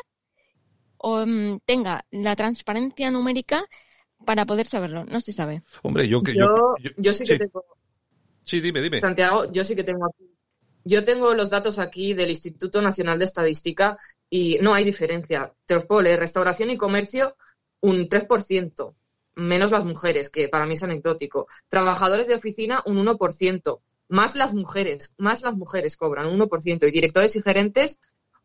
mm, 1.03 1.59
tenga 1.65 2.05
la 2.11 2.37
transparencia 2.37 3.11
numérica 3.11 3.65
para 4.25 4.47
poder 4.47 4.67
saberlo. 4.67 5.05
No 5.05 5.21
se 5.21 5.33
sabe. 5.33 5.63
Hombre, 5.83 6.09
yo 6.09 6.23
que 6.23 6.35
yo, 6.35 6.75
yo, 6.97 7.13
sí 7.13 7.25
que 7.25 7.39
tengo. 7.39 7.65
Sí, 8.45 8.61
dime, 8.61 8.81
dime. 8.81 9.01
Santiago, 9.01 9.53
yo 9.53 9.65
sí 9.65 9.75
que 9.77 9.85
tengo 9.85 10.07
aquí. 10.07 10.29
Yo 10.85 11.05
tengo 11.05 11.33
los 11.35 11.51
datos 11.51 11.79
aquí 11.79 12.13
del 12.13 12.31
Instituto 12.31 12.83
Nacional 12.83 13.19
de 13.19 13.25
Estadística 13.25 13.97
y 14.29 14.59
no 14.61 14.75
hay 14.75 14.83
diferencia. 14.83 15.53
Te 15.65 15.75
los 15.75 15.87
puedo 15.87 16.03
leer. 16.03 16.19
Restauración 16.19 16.71
y 16.71 16.77
comercio 16.77 17.37
un 17.83 18.09
3%, 18.09 18.95
menos 19.35 19.71
las 19.71 19.85
mujeres, 19.85 20.31
que 20.31 20.49
para 20.49 20.67
mí 20.67 20.75
es 20.75 20.83
anecdótico. 20.83 21.47
Trabajadores 21.69 22.29
de 22.29 22.37
oficina, 22.37 22.83
un 22.87 22.97
1%, 23.05 23.81
más 24.09 24.37
las 24.37 24.55
mujeres, 24.55 25.15
más 25.19 25.43
las 25.43 25.55
mujeres 25.55 25.97
cobran, 25.97 26.27
un 26.27 26.41
1%, 26.41 26.89
y 26.89 26.91
directores 26.91 27.37
y 27.37 27.43
gerentes, 27.43 28.01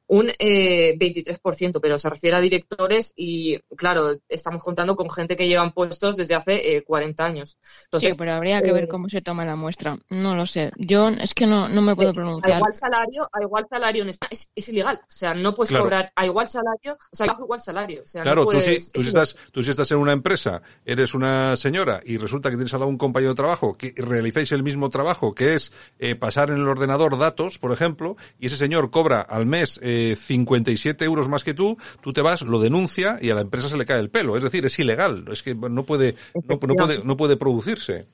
un 0.08 0.32
eh, 0.40 0.98
23%, 0.98 1.80
pero 1.82 1.98
se 1.98 2.10
refiere 2.10 2.38
a 2.38 2.42
directores 2.42 3.14
y, 3.16 3.60
claro, 3.76 4.18
estamos 4.30 4.64
contando 4.64 4.96
con 4.96 5.10
gente 5.10 5.36
que 5.36 5.48
llevan 5.48 5.74
puestos 5.74 6.16
desde 6.16 6.36
hace 6.36 6.78
eh, 6.78 6.84
40 6.84 7.26
años. 7.26 7.58
Entonces, 7.86 8.14
sí, 8.14 8.18
pero 8.18 8.34
habría 8.34 8.62
que 8.62 8.72
ver 8.72 8.86
eh, 8.86 8.88
cómo 8.88 9.10
se 9.10 9.22
toma 9.22 9.46
la 9.46 9.56
muestra. 9.56 10.00
No 10.10 10.36
lo 10.36 10.46
sé. 10.46 10.72
Yo 10.78 11.10
es 11.10 11.34
que 11.34 11.46
no, 11.46 11.68
no 11.68 11.82
me 11.82 11.96
puedo 11.96 12.12
a 12.12 12.14
pronunciar. 12.14 12.58
igual 12.58 12.74
salario, 12.74 13.30
a 13.32 13.44
igual 13.44 13.66
salario 13.70 14.04
en 14.04 14.10
España 14.10 14.30
es, 14.32 14.52
es 14.56 14.70
ilegal. 14.70 14.98
O 15.02 15.06
sea, 15.08 15.34
no 15.34 15.54
puedes 15.54 15.70
Claro. 15.70 15.84
cobrar 15.84 16.12
a 16.16 16.26
igual 16.26 16.48
salario, 16.48 16.94
o 16.94 17.16
sea, 17.16 17.28
bajo 17.28 17.44
igual 17.44 17.60
salario. 17.60 18.02
O 18.04 18.06
sea, 18.06 18.24
Claro, 18.24 18.46
no 18.46 18.52
tú, 18.52 18.62
si, 18.62 18.78
tú, 18.92 19.02
estás, 19.02 19.36
tú 19.52 19.62
si 19.62 19.72
estás 19.72 19.92
en 19.92 19.98
una 19.98 20.14
empresa, 20.14 20.62
eres 20.86 21.14
una 21.14 21.56
señora 21.58 22.00
y 22.06 22.18
resulta 22.18 22.50
que 22.50 22.56
tienes 22.56 22.74
a 22.74 22.78
un 22.78 22.98
compañero 22.98 23.32
de 23.32 23.36
trabajo 23.36 23.74
que 23.78 23.94
realizáis 23.98 24.52
el 24.54 24.64
mismo 24.64 24.90
trabajo, 24.90 25.34
que 25.36 25.56
es 25.56 25.72
eh, 26.00 26.16
pasar 26.16 26.50
en 26.50 26.58
el 26.58 26.68
ordenador 26.68 27.18
datos, 27.18 27.60
por 27.60 27.72
ejemplo, 27.72 28.16
y 28.40 28.48
ese 28.48 28.56
señor 28.56 28.90
cobra 28.92 29.22
al 29.22 29.46
mes 29.46 29.80
eh, 29.84 29.97
57 30.18 31.04
euros 31.06 31.30
más 31.30 31.44
que 31.44 31.54
tú, 31.54 31.78
tú 32.02 32.14
te 32.14 32.22
vas, 32.22 32.42
lo 32.42 32.60
denuncia 32.60 33.18
y 33.22 33.30
a 33.30 33.36
la 33.36 33.42
empresa 33.42 33.70
se 33.70 33.78
le 33.78 33.86
cae 33.86 34.00
el 34.00 34.10
pelo. 34.10 34.38
Es 34.38 34.44
decir, 34.44 34.66
es 34.66 34.78
ilegal. 34.80 35.26
Es 35.32 35.44
que 35.44 35.56
no 35.56 35.86
puede, 35.86 36.16
no, 36.48 36.60
no 36.62 36.76
puede, 36.76 37.04
no 37.04 37.18
puede 37.18 37.38
producirse. 37.38 38.08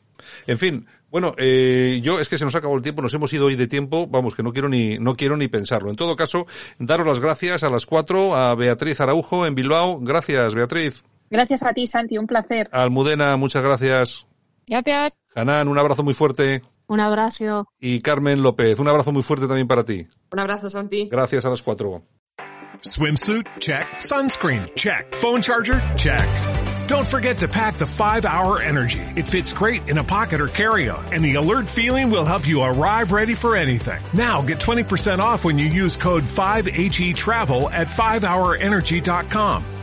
En 0.47 0.57
fin, 0.57 0.85
bueno, 1.09 1.33
eh, 1.37 1.99
yo 2.03 2.19
es 2.19 2.29
que 2.29 2.37
se 2.37 2.45
nos 2.45 2.55
acabó 2.55 2.75
el 2.75 2.81
tiempo, 2.81 3.01
nos 3.01 3.13
hemos 3.13 3.31
ido 3.33 3.45
hoy 3.45 3.55
de 3.55 3.67
tiempo, 3.67 4.07
vamos, 4.07 4.35
que 4.35 4.43
no 4.43 4.53
quiero 4.53 4.69
ni, 4.69 4.95
no 4.95 5.15
quiero 5.15 5.37
ni 5.37 5.47
pensarlo. 5.47 5.89
En 5.89 5.95
todo 5.95 6.15
caso, 6.15 6.45
daros 6.79 7.05
las 7.05 7.19
gracias 7.19 7.63
a 7.63 7.69
las 7.69 7.85
cuatro, 7.85 8.35
a 8.35 8.55
Beatriz 8.55 8.99
Araujo 8.99 9.45
en 9.45 9.55
Bilbao. 9.55 9.99
Gracias, 9.99 10.55
Beatriz. 10.55 11.03
Gracias 11.29 11.63
a 11.63 11.73
ti, 11.73 11.87
Santi, 11.87 12.17
un 12.17 12.27
placer. 12.27 12.69
Almudena, 12.71 13.37
muchas 13.37 13.63
gracias. 13.63 14.25
Gracias. 14.67 15.13
Hanan, 15.35 15.67
un 15.67 15.77
abrazo 15.77 16.03
muy 16.03 16.13
fuerte. 16.13 16.61
Un 16.87 16.99
abrazo. 16.99 17.67
Y 17.79 18.01
Carmen 18.01 18.41
López, 18.41 18.79
un 18.79 18.87
abrazo 18.87 19.11
muy 19.11 19.23
fuerte 19.23 19.47
también 19.47 19.67
para 19.67 19.83
ti. 19.83 20.07
Un 20.31 20.39
abrazo, 20.39 20.69
Santi. 20.69 21.07
Gracias 21.09 21.45
a 21.45 21.49
las 21.49 21.61
cuatro. 21.61 22.03
Swimsuit? 22.81 23.47
Check. 23.59 23.85
Sunscreen? 23.99 24.67
Check. 24.75 25.15
Phone 25.15 25.41
charger? 25.41 25.81
Check. 25.95 26.27
Don't 26.87 27.07
forget 27.07 27.37
to 27.39 27.47
pack 27.47 27.77
the 27.77 27.85
5 27.85 28.25
Hour 28.25 28.61
Energy. 28.61 28.99
It 29.15 29.27
fits 29.27 29.53
great 29.53 29.87
in 29.87 29.97
a 29.97 30.03
pocket 30.03 30.41
or 30.41 30.47
carry-on, 30.47 31.13
and 31.13 31.23
the 31.23 31.35
alert 31.35 31.69
feeling 31.69 32.11
will 32.11 32.25
help 32.25 32.45
you 32.45 32.61
arrive 32.61 33.13
ready 33.13 33.35
for 33.35 33.55
anything. 33.55 34.01
Now 34.13 34.41
get 34.41 34.59
20% 34.59 35.19
off 35.19 35.45
when 35.45 35.57
you 35.57 35.67
use 35.67 35.95
code 35.95 36.23
5HE 36.23 37.15
Travel 37.15 37.69
at 37.69 37.87
5hourenergy.com. 37.87 39.82